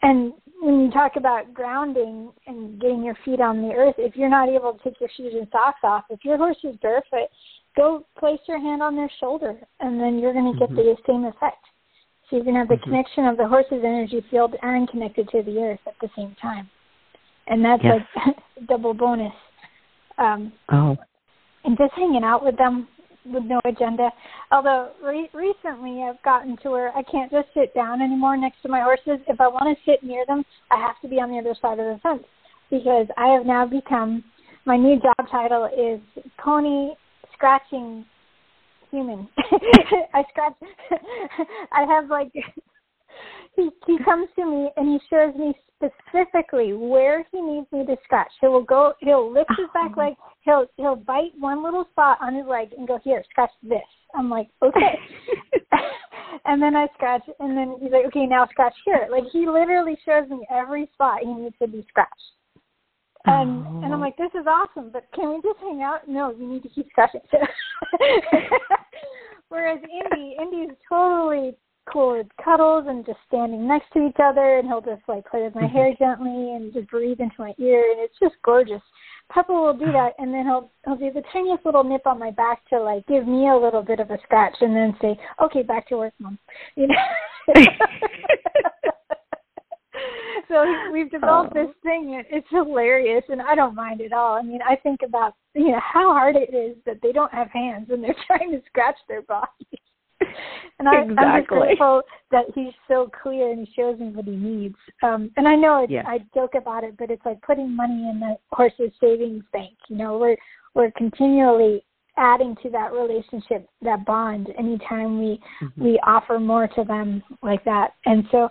and 0.01 0.33
when 0.61 0.81
you 0.81 0.91
talk 0.91 1.13
about 1.15 1.53
grounding 1.53 2.31
and 2.47 2.79
getting 2.79 3.03
your 3.03 3.17
feet 3.25 3.39
on 3.39 3.61
the 3.61 3.73
earth, 3.73 3.95
if 3.97 4.15
you're 4.15 4.29
not 4.29 4.49
able 4.49 4.73
to 4.73 4.83
take 4.83 4.99
your 4.99 5.09
shoes 5.15 5.33
and 5.33 5.47
socks 5.51 5.79
off, 5.83 6.03
if 6.09 6.23
your 6.23 6.37
horse 6.37 6.57
is 6.63 6.75
barefoot, 6.81 7.29
go 7.75 8.05
place 8.19 8.39
your 8.47 8.59
hand 8.59 8.83
on 8.83 8.95
their 8.95 9.11
shoulder, 9.19 9.57
and 9.79 9.99
then 9.99 10.19
you're 10.19 10.33
going 10.33 10.51
to 10.51 10.59
get 10.59 10.69
mm-hmm. 10.69 10.77
the 10.77 10.95
same 11.07 11.25
effect. 11.25 11.63
So 12.29 12.35
you're 12.35 12.45
going 12.45 12.55
to 12.55 12.59
have 12.61 12.67
the 12.67 12.75
mm-hmm. 12.75 12.89
connection 12.91 13.25
of 13.25 13.37
the 13.37 13.47
horse's 13.47 13.83
energy 13.83 14.23
field 14.29 14.55
and 14.61 14.89
connected 14.89 15.29
to 15.29 15.43
the 15.43 15.57
earth 15.59 15.79
at 15.87 15.95
the 16.01 16.09
same 16.17 16.35
time, 16.41 16.69
and 17.47 17.63
that's 17.63 17.83
yes. 17.83 18.01
like 18.25 18.67
double 18.67 18.93
bonus. 18.93 19.33
Um, 20.17 20.53
oh 20.71 20.97
and 21.63 21.77
just 21.77 21.93
hanging 21.93 22.23
out 22.23 22.43
with 22.43 22.57
them 22.57 22.87
with 23.25 23.43
no 23.43 23.59
agenda. 23.65 24.09
Although 24.51 24.91
re- 25.03 25.29
recently 25.33 26.03
I've 26.03 26.21
gotten 26.23 26.57
to 26.57 26.69
where 26.69 26.95
I 26.95 27.03
can't 27.03 27.31
just 27.31 27.47
sit 27.53 27.73
down 27.73 28.01
anymore 28.01 28.35
next 28.37 28.61
to 28.63 28.69
my 28.69 28.81
horses. 28.81 29.23
If 29.27 29.39
I 29.39 29.47
want 29.47 29.77
to 29.77 29.91
sit 29.91 30.03
near 30.03 30.25
them, 30.25 30.43
I 30.71 30.79
have 30.79 30.99
to 31.01 31.07
be 31.07 31.17
on 31.17 31.31
the 31.31 31.37
other 31.37 31.55
side 31.61 31.79
of 31.79 31.85
the 31.85 31.99
fence 32.03 32.23
because 32.69 33.07
I 33.17 33.27
have 33.27 33.45
now 33.45 33.65
become 33.65 34.23
my 34.65 34.77
new 34.77 34.99
job 34.99 35.29
title 35.31 35.65
is 35.65 36.01
pony 36.37 36.93
scratching 37.33 38.05
human. 38.91 39.27
I 40.13 40.23
scratch. 40.29 40.53
I 41.71 41.85
have 41.85 42.09
like 42.09 42.31
he 43.55 43.69
he 43.85 43.97
comes 44.03 44.27
to 44.35 44.45
me 44.45 44.69
and 44.77 44.87
he 44.87 44.99
shows 45.09 45.35
me 45.35 45.53
specifically 45.77 46.73
where 46.73 47.25
he 47.31 47.41
needs 47.41 47.67
me 47.71 47.85
to 47.85 47.95
scratch. 48.03 48.31
He 48.41 48.47
will 48.47 48.63
go. 48.63 48.93
He'll 48.99 49.31
lift 49.31 49.51
his 49.57 49.67
back 49.73 49.91
oh. 49.97 49.99
leg. 49.99 50.13
He'll 50.41 50.65
he'll 50.77 50.95
bite 50.95 51.33
one 51.39 51.63
little 51.63 51.85
spot 51.91 52.17
on 52.21 52.35
his 52.35 52.45
leg 52.47 52.69
and 52.77 52.87
go 52.87 52.99
here, 53.03 53.23
scratch 53.29 53.51
this. 53.61 53.81
I'm 54.15 54.29
like 54.29 54.47
okay, 54.61 54.99
and 56.45 56.61
then 56.61 56.75
I 56.75 56.87
scratch, 56.95 57.23
and 57.39 57.57
then 57.57 57.75
he's 57.81 57.91
like 57.91 58.05
okay, 58.07 58.25
now 58.25 58.47
scratch 58.51 58.75
here. 58.85 59.07
Like 59.11 59.23
he 59.31 59.45
literally 59.45 59.97
shows 60.05 60.29
me 60.29 60.45
every 60.51 60.89
spot 60.93 61.19
he 61.21 61.33
needs 61.33 61.55
to 61.61 61.67
be 61.67 61.85
scratched. 61.89 62.11
And 63.25 63.65
oh. 63.65 63.81
and 63.83 63.93
I'm 63.93 63.99
oh. 63.99 64.03
like, 64.03 64.17
this 64.17 64.31
is 64.33 64.45
awesome, 64.47 64.89
but 64.91 65.05
can 65.13 65.29
we 65.29 65.41
just 65.41 65.59
hang 65.59 65.81
out? 65.81 66.07
No, 66.07 66.31
you 66.31 66.47
need 66.47 66.63
to 66.63 66.69
keep 66.69 66.89
scratching. 66.89 67.21
Whereas 69.49 69.79
Indy, 69.83 70.35
Indy 70.41 70.71
is 70.71 70.77
totally 70.89 71.55
cool 71.91 72.23
cuddles 72.43 72.85
and 72.87 73.05
just 73.05 73.19
standing 73.27 73.67
next 73.67 73.91
to 73.93 74.07
each 74.07 74.17
other 74.23 74.57
and 74.57 74.67
he'll 74.67 74.81
just 74.81 75.01
like 75.07 75.25
play 75.25 75.43
with 75.43 75.55
my 75.55 75.67
hair 75.73 75.93
gently 75.97 76.53
and 76.55 76.73
just 76.73 76.89
breathe 76.89 77.19
into 77.19 77.35
my 77.39 77.53
ear 77.59 77.91
and 77.91 77.99
it's 77.99 78.17
just 78.21 78.35
gorgeous. 78.43 78.81
Peppa 79.31 79.51
will 79.53 79.73
do 79.73 79.91
that 79.91 80.13
and 80.19 80.33
then 80.33 80.45
he'll 80.45 80.69
he'll 80.85 80.95
do 80.95 81.11
the 81.11 81.23
tiniest 81.31 81.65
little 81.65 81.83
nip 81.83 82.05
on 82.05 82.19
my 82.19 82.31
back 82.31 82.67
to 82.69 82.79
like 82.79 83.05
give 83.07 83.27
me 83.27 83.49
a 83.49 83.55
little 83.55 83.81
bit 83.81 83.99
of 83.99 84.11
a 84.11 84.17
scratch 84.23 84.55
and 84.61 84.75
then 84.75 84.95
say, 85.01 85.17
Okay, 85.43 85.63
back 85.63 85.87
to 85.89 85.97
work, 85.97 86.13
mom. 86.19 86.37
You 86.75 86.87
know 86.87 86.95
so 90.47 90.65
we've 90.91 91.11
developed 91.11 91.53
oh. 91.55 91.65
this 91.65 91.75
thing 91.83 92.15
and 92.15 92.25
it's 92.29 92.47
hilarious 92.49 93.23
and 93.29 93.41
I 93.41 93.55
don't 93.55 93.75
mind 93.75 94.01
at 94.01 94.13
all. 94.13 94.35
I 94.35 94.41
mean, 94.41 94.59
I 94.67 94.75
think 94.75 95.01
about 95.05 95.35
you 95.53 95.71
know 95.71 95.81
how 95.81 96.13
hard 96.13 96.35
it 96.35 96.53
is 96.53 96.77
that 96.85 96.99
they 97.01 97.11
don't 97.11 97.33
have 97.33 97.49
hands 97.49 97.89
and 97.89 98.03
they're 98.03 98.15
trying 98.27 98.51
to 98.51 98.61
scratch 98.67 98.97
their 99.07 99.21
bodies. 99.23 99.79
and 100.79 100.87
I, 100.87 101.01
exactly. 101.01 101.25
I'm 101.25 101.41
just 101.41 101.49
grateful 101.49 102.01
that 102.31 102.45
he's 102.55 102.73
so 102.87 103.09
clear 103.21 103.51
and 103.51 103.67
he 103.67 103.73
shows 103.73 103.99
me 103.99 104.09
what 104.09 104.25
he 104.25 104.35
needs. 104.35 104.75
Um, 105.01 105.31
and 105.37 105.47
I 105.47 105.55
know 105.55 105.83
it's, 105.83 105.91
yeah. 105.91 106.03
I 106.05 106.19
joke 106.33 106.55
about 106.55 106.83
it, 106.83 106.95
but 106.97 107.11
it's 107.11 107.25
like 107.25 107.41
putting 107.41 107.75
money 107.75 108.09
in 108.09 108.19
the 108.19 108.35
horse's 108.51 108.91
savings 108.99 109.43
bank. 109.53 109.73
You 109.89 109.97
know, 109.97 110.17
we're 110.17 110.37
we're 110.75 110.91
continually 110.91 111.83
adding 112.17 112.55
to 112.61 112.69
that 112.69 112.93
relationship, 112.93 113.67
that 113.81 114.05
bond, 114.05 114.49
anytime 114.57 115.19
we 115.19 115.39
mm-hmm. 115.61 115.83
we 115.83 115.99
offer 116.05 116.39
more 116.39 116.67
to 116.67 116.83
them 116.83 117.23
like 117.41 117.63
that. 117.65 117.93
And 118.05 118.23
so 118.31 118.49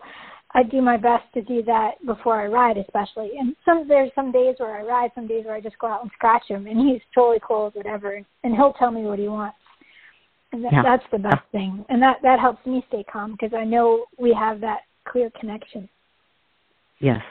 I 0.54 0.62
do 0.62 0.82
my 0.82 0.96
best 0.96 1.24
to 1.34 1.42
do 1.42 1.62
that 1.64 1.92
before 2.04 2.40
I 2.40 2.46
ride, 2.46 2.76
especially. 2.76 3.32
And 3.38 3.56
some 3.64 3.86
there's 3.88 4.10
some 4.14 4.32
days 4.32 4.56
where 4.58 4.78
I 4.78 4.82
ride, 4.82 5.10
some 5.14 5.26
days 5.26 5.44
where 5.44 5.54
I 5.54 5.60
just 5.60 5.78
go 5.78 5.86
out 5.86 6.02
and 6.02 6.10
scratch 6.14 6.44
him, 6.48 6.66
and 6.66 6.78
he's 6.78 7.00
totally 7.14 7.40
cool 7.46 7.66
with 7.66 7.74
whatever, 7.74 8.20
and 8.44 8.54
he'll 8.54 8.74
tell 8.74 8.90
me 8.90 9.02
what 9.02 9.18
he 9.18 9.28
wants. 9.28 9.56
And 10.52 10.64
that, 10.64 10.72
yeah. 10.72 10.82
that's 10.82 11.04
the 11.10 11.18
best 11.18 11.42
thing, 11.50 11.84
and 11.88 12.02
that 12.02 12.16
that 12.22 12.38
helps 12.38 12.64
me 12.66 12.84
stay 12.88 13.04
calm 13.10 13.32
because 13.32 13.56
I 13.56 13.64
know 13.64 14.04
we 14.18 14.36
have 14.38 14.60
that 14.60 14.80
clear 15.08 15.30
connection. 15.40 15.88
Yes, 17.00 17.22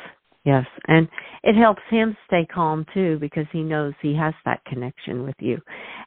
yes, 0.44 0.66
and 0.88 1.08
it 1.44 1.56
helps 1.56 1.84
him 1.92 2.18
stay 2.26 2.48
calm 2.52 2.86
too 2.96 3.20
because 3.20 3.46
he 3.52 3.62
knows 3.62 3.94
he 4.02 4.16
has 4.16 4.34
that 4.46 4.66
connection 4.66 5.24
with 5.24 5.36
you, 5.40 5.60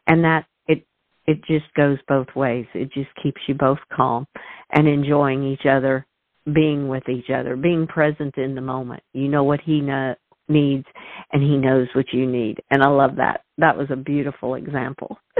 and 0.08 0.24
that 0.24 0.46
it 0.66 0.84
it 1.26 1.38
just 1.46 1.72
goes 1.76 1.98
both 2.08 2.26
ways. 2.34 2.66
It 2.74 2.92
just 2.92 3.10
keeps 3.22 3.40
you 3.46 3.54
both 3.54 3.78
calm 3.94 4.26
and 4.72 4.88
enjoying 4.88 5.44
each 5.44 5.66
other 5.70 6.06
being 6.52 6.88
with 6.88 7.08
each 7.08 7.30
other, 7.34 7.56
being 7.56 7.86
present 7.86 8.36
in 8.36 8.54
the 8.54 8.60
moment. 8.60 9.02
You 9.12 9.28
know 9.28 9.44
what 9.44 9.60
he 9.64 9.80
know, 9.80 10.14
needs 10.48 10.86
and 11.32 11.42
he 11.42 11.56
knows 11.56 11.88
what 11.94 12.06
you 12.12 12.26
need. 12.26 12.60
And 12.70 12.82
I 12.82 12.88
love 12.88 13.16
that. 13.16 13.42
That 13.58 13.76
was 13.76 13.88
a 13.90 13.96
beautiful 13.96 14.54
example. 14.54 15.18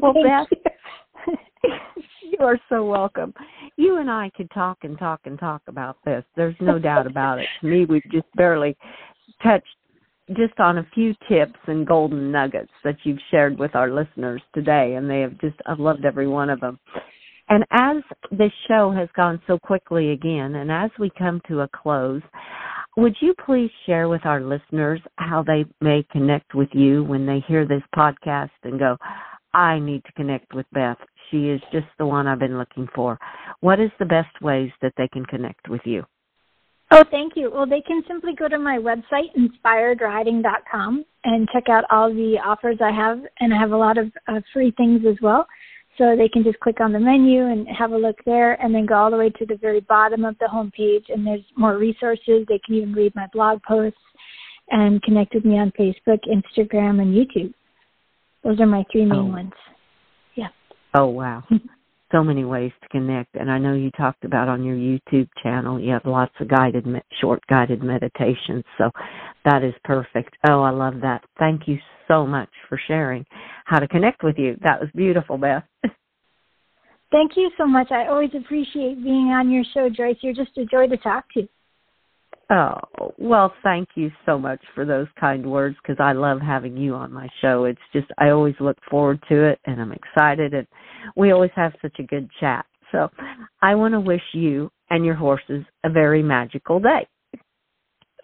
well, 0.00 0.14
Beth, 0.14 0.67
you 2.22 2.38
are 2.40 2.58
so 2.68 2.84
welcome. 2.84 3.34
You 3.76 3.98
and 3.98 4.10
I 4.10 4.30
could 4.36 4.50
talk 4.50 4.78
and 4.82 4.98
talk 4.98 5.20
and 5.24 5.38
talk 5.38 5.62
about 5.66 5.96
this. 6.04 6.24
There's 6.36 6.56
no 6.60 6.78
doubt 6.78 7.06
about 7.06 7.38
it. 7.38 7.46
To 7.60 7.66
me, 7.66 7.84
we've 7.84 8.10
just 8.10 8.26
barely 8.36 8.76
touched 9.42 9.66
just 10.36 10.58
on 10.60 10.78
a 10.78 10.86
few 10.94 11.14
tips 11.28 11.58
and 11.66 11.86
golden 11.86 12.30
nuggets 12.30 12.72
that 12.84 12.96
you've 13.04 13.18
shared 13.30 13.58
with 13.58 13.74
our 13.74 13.90
listeners 13.90 14.42
today, 14.54 14.94
and 14.96 15.08
they 15.08 15.20
have 15.20 15.38
just, 15.40 15.56
I've 15.66 15.80
loved 15.80 16.04
every 16.04 16.28
one 16.28 16.50
of 16.50 16.60
them. 16.60 16.78
And 17.48 17.64
as 17.70 17.96
this 18.30 18.52
show 18.66 18.92
has 18.92 19.08
gone 19.16 19.40
so 19.46 19.58
quickly 19.58 20.10
again, 20.10 20.56
and 20.56 20.70
as 20.70 20.90
we 20.98 21.10
come 21.18 21.40
to 21.48 21.60
a 21.60 21.68
close, 21.68 22.20
would 22.98 23.16
you 23.20 23.34
please 23.46 23.70
share 23.86 24.08
with 24.08 24.26
our 24.26 24.40
listeners 24.40 25.00
how 25.16 25.42
they 25.42 25.64
may 25.80 26.04
connect 26.10 26.54
with 26.54 26.68
you 26.72 27.04
when 27.04 27.24
they 27.24 27.42
hear 27.48 27.66
this 27.66 27.82
podcast 27.96 28.50
and 28.64 28.78
go, 28.78 28.98
I 29.54 29.78
need 29.78 30.04
to 30.04 30.12
connect 30.12 30.52
with 30.52 30.66
Beth. 30.72 30.98
She 31.30 31.48
is 31.48 31.60
just 31.72 31.86
the 31.98 32.06
one 32.06 32.26
I've 32.26 32.38
been 32.38 32.58
looking 32.58 32.88
for. 32.94 33.18
What 33.60 33.80
is 33.80 33.90
the 33.98 34.06
best 34.06 34.40
ways 34.40 34.70
that 34.82 34.92
they 34.96 35.08
can 35.08 35.24
connect 35.26 35.68
with 35.68 35.82
you? 35.84 36.04
Oh, 36.90 37.04
thank 37.10 37.34
you. 37.36 37.50
Well, 37.52 37.66
they 37.66 37.82
can 37.82 38.02
simply 38.08 38.34
go 38.34 38.48
to 38.48 38.58
my 38.58 38.78
website, 38.78 39.28
inspiredriding.com, 39.36 41.04
and 41.24 41.48
check 41.52 41.68
out 41.68 41.84
all 41.90 42.08
the 42.08 42.38
offers 42.42 42.78
I 42.82 42.92
have. 42.92 43.20
And 43.40 43.52
I 43.52 43.58
have 43.58 43.72
a 43.72 43.76
lot 43.76 43.98
of 43.98 44.10
uh, 44.26 44.40
free 44.54 44.72
things 44.76 45.02
as 45.06 45.16
well. 45.20 45.46
So 45.98 46.14
they 46.16 46.28
can 46.28 46.44
just 46.44 46.60
click 46.60 46.80
on 46.80 46.92
the 46.92 47.00
menu 47.00 47.46
and 47.46 47.66
have 47.76 47.90
a 47.90 47.98
look 47.98 48.16
there 48.24 48.54
and 48.62 48.72
then 48.72 48.86
go 48.86 48.94
all 48.94 49.10
the 49.10 49.16
way 49.16 49.30
to 49.30 49.44
the 49.44 49.56
very 49.56 49.80
bottom 49.80 50.24
of 50.24 50.38
the 50.38 50.46
homepage 50.46 51.12
and 51.12 51.26
there's 51.26 51.44
more 51.56 51.76
resources. 51.76 52.46
They 52.48 52.60
can 52.64 52.76
even 52.76 52.92
read 52.92 53.14
my 53.16 53.26
blog 53.32 53.60
posts 53.64 53.98
and 54.70 55.02
connect 55.02 55.34
with 55.34 55.44
me 55.44 55.58
on 55.58 55.72
Facebook, 55.72 56.20
Instagram, 56.26 57.02
and 57.02 57.14
YouTube. 57.14 57.52
Those 58.44 58.60
are 58.60 58.66
my 58.66 58.84
three 58.92 59.04
main 59.04 59.18
oh. 59.18 59.24
ones. 59.24 59.52
Oh, 60.94 61.06
wow. 61.06 61.42
so 62.12 62.24
many 62.24 62.44
ways 62.44 62.72
to 62.82 62.88
connect. 62.88 63.34
And 63.34 63.50
I 63.50 63.58
know 63.58 63.74
you 63.74 63.90
talked 63.92 64.24
about 64.24 64.48
on 64.48 64.64
your 64.64 64.76
YouTube 64.76 65.28
channel, 65.42 65.78
you 65.78 65.92
have 65.92 66.04
lots 66.04 66.32
of 66.40 66.48
guided, 66.48 66.86
short 67.20 67.40
guided 67.48 67.82
meditations. 67.82 68.64
So 68.78 68.90
that 69.44 69.62
is 69.62 69.74
perfect. 69.84 70.36
Oh, 70.48 70.62
I 70.62 70.70
love 70.70 70.94
that. 71.02 71.22
Thank 71.38 71.68
you 71.68 71.78
so 72.06 72.26
much 72.26 72.48
for 72.68 72.80
sharing 72.86 73.24
how 73.66 73.78
to 73.78 73.88
connect 73.88 74.22
with 74.22 74.38
you. 74.38 74.56
That 74.62 74.80
was 74.80 74.88
beautiful, 74.94 75.36
Beth. 75.36 75.64
Thank 77.10 77.32
you 77.36 77.50
so 77.56 77.66
much. 77.66 77.90
I 77.90 78.06
always 78.06 78.30
appreciate 78.34 79.02
being 79.02 79.28
on 79.28 79.50
your 79.50 79.64
show, 79.72 79.88
Joyce. 79.88 80.16
You're 80.20 80.34
just 80.34 80.56
a 80.58 80.66
joy 80.66 80.88
to 80.88 80.96
talk 80.98 81.24
to. 81.34 81.48
Oh, 82.50 82.78
well, 83.18 83.52
thank 83.62 83.90
you 83.94 84.10
so 84.24 84.38
much 84.38 84.60
for 84.74 84.86
those 84.86 85.06
kind 85.20 85.44
words 85.44 85.76
because 85.82 86.02
I 86.02 86.12
love 86.12 86.40
having 86.40 86.78
you 86.78 86.94
on 86.94 87.12
my 87.12 87.28
show. 87.42 87.64
It's 87.64 87.80
just, 87.92 88.06
I 88.16 88.30
always 88.30 88.54
look 88.58 88.78
forward 88.90 89.22
to 89.28 89.44
it 89.44 89.58
and 89.66 89.80
I'm 89.80 89.92
excited 89.92 90.54
and 90.54 90.66
we 91.14 91.30
always 91.32 91.50
have 91.56 91.74
such 91.82 91.96
a 91.98 92.04
good 92.04 92.30
chat. 92.40 92.64
So 92.90 93.10
I 93.60 93.74
want 93.74 93.92
to 93.92 94.00
wish 94.00 94.22
you 94.32 94.70
and 94.88 95.04
your 95.04 95.14
horses 95.14 95.62
a 95.84 95.90
very 95.90 96.22
magical 96.22 96.80
day. 96.80 97.06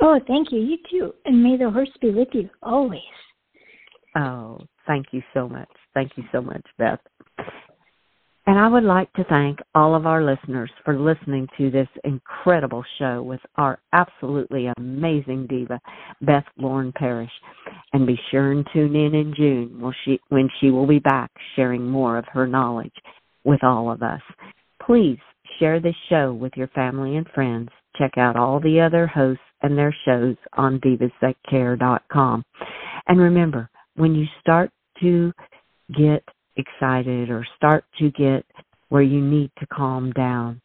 Oh, 0.00 0.18
thank 0.26 0.50
you. 0.50 0.60
You 0.60 0.78
too. 0.90 1.14
And 1.26 1.42
may 1.42 1.58
the 1.58 1.70
horse 1.70 1.90
be 2.00 2.10
with 2.10 2.28
you 2.32 2.48
always. 2.62 3.00
Oh, 4.16 4.58
thank 4.86 5.06
you 5.12 5.22
so 5.34 5.48
much. 5.48 5.68
Thank 5.92 6.12
you 6.16 6.24
so 6.32 6.40
much, 6.40 6.64
Beth. 6.78 7.00
And 8.46 8.58
I 8.58 8.68
would 8.68 8.84
like 8.84 9.10
to 9.14 9.24
thank 9.24 9.58
all 9.74 9.94
of 9.94 10.06
our 10.06 10.22
listeners 10.22 10.70
for 10.84 10.98
listening 10.98 11.48
to 11.56 11.70
this 11.70 11.88
incredible 12.04 12.84
show 12.98 13.22
with 13.22 13.40
our 13.56 13.78
absolutely 13.94 14.68
amazing 14.76 15.46
diva, 15.46 15.80
Beth 16.20 16.44
Lauren 16.58 16.92
Parrish. 16.92 17.30
And 17.94 18.06
be 18.06 18.20
sure 18.30 18.52
and 18.52 18.66
tune 18.70 18.94
in 18.96 19.14
in 19.14 19.34
June 19.34 19.80
when 20.28 20.50
she, 20.60 20.70
will 20.70 20.86
be 20.86 20.98
back 20.98 21.30
sharing 21.56 21.88
more 21.88 22.18
of 22.18 22.26
her 22.32 22.46
knowledge 22.46 22.92
with 23.44 23.64
all 23.64 23.90
of 23.90 24.02
us. 24.02 24.20
Please 24.84 25.18
share 25.58 25.80
this 25.80 25.96
show 26.10 26.34
with 26.34 26.52
your 26.54 26.68
family 26.68 27.16
and 27.16 27.26
friends. 27.34 27.70
Check 27.96 28.18
out 28.18 28.36
all 28.36 28.60
the 28.60 28.80
other 28.80 29.06
hosts 29.06 29.42
and 29.62 29.78
their 29.78 29.94
shows 30.04 30.36
on 30.54 30.80
divasthatcare.com. 30.80 32.44
And 33.06 33.20
remember, 33.20 33.70
when 33.96 34.14
you 34.14 34.26
start 34.40 34.70
to 35.00 35.32
get 35.96 36.22
excited 36.56 37.30
or 37.30 37.46
start 37.56 37.84
to 37.98 38.10
get 38.10 38.44
where 38.88 39.02
you 39.02 39.20
need 39.20 39.50
to 39.58 39.66
calm 39.66 40.12
down, 40.12 40.60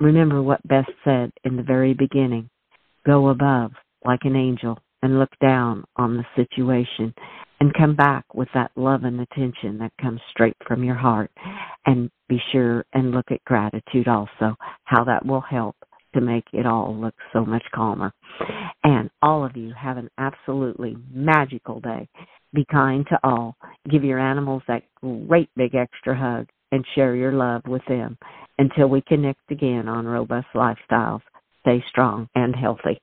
remember 0.00 0.42
what 0.42 0.66
Beth 0.66 0.88
said 1.04 1.32
in 1.44 1.56
the 1.56 1.62
very 1.62 1.94
beginning. 1.94 2.48
Go 3.06 3.28
above 3.28 3.72
like 4.04 4.20
an 4.24 4.36
angel 4.36 4.78
and 5.02 5.18
look 5.18 5.32
down 5.40 5.84
on 5.96 6.16
the 6.16 6.24
situation 6.36 7.14
and 7.60 7.74
come 7.74 7.94
back 7.94 8.24
with 8.34 8.48
that 8.54 8.70
love 8.76 9.04
and 9.04 9.20
attention 9.20 9.78
that 9.78 9.92
comes 10.00 10.20
straight 10.30 10.56
from 10.66 10.82
your 10.82 10.94
heart 10.94 11.30
and 11.86 12.10
be 12.28 12.38
sure 12.52 12.84
and 12.92 13.10
look 13.10 13.26
at 13.30 13.44
gratitude 13.44 14.08
also, 14.08 14.56
how 14.84 15.04
that 15.04 15.24
will 15.24 15.40
help 15.40 15.76
to 16.14 16.20
make 16.20 16.44
it 16.52 16.66
all 16.66 16.96
look 16.96 17.14
so 17.32 17.44
much 17.44 17.64
calmer. 17.74 18.12
And 18.82 19.10
all 19.22 19.44
of 19.44 19.56
you 19.56 19.72
have 19.80 19.96
an 19.96 20.08
absolutely 20.18 20.96
magical 21.12 21.80
day. 21.80 22.08
Be 22.52 22.64
kind 22.70 23.06
to 23.10 23.18
all. 23.24 23.56
Give 23.90 24.04
your 24.04 24.18
animals 24.18 24.62
that 24.68 24.82
great 25.00 25.50
big 25.56 25.74
extra 25.74 26.16
hug 26.16 26.48
and 26.72 26.84
share 26.94 27.14
your 27.14 27.32
love 27.32 27.62
with 27.66 27.82
them. 27.88 28.16
Until 28.58 28.88
we 28.88 29.02
connect 29.02 29.50
again 29.50 29.88
on 29.88 30.06
Robust 30.06 30.46
Lifestyles, 30.54 31.20
stay 31.60 31.82
strong 31.88 32.28
and 32.34 32.54
healthy. 32.54 33.00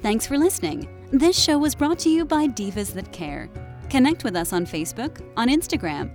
Thanks 0.00 0.26
for 0.26 0.38
listening. 0.38 0.88
This 1.10 1.38
show 1.38 1.58
was 1.58 1.74
brought 1.74 1.98
to 2.00 2.10
you 2.10 2.24
by 2.24 2.46
Divas 2.46 2.92
That 2.94 3.10
Care. 3.12 3.48
Connect 3.90 4.22
with 4.22 4.36
us 4.36 4.52
on 4.52 4.66
Facebook, 4.66 5.22
on 5.36 5.48
Instagram, 5.48 6.14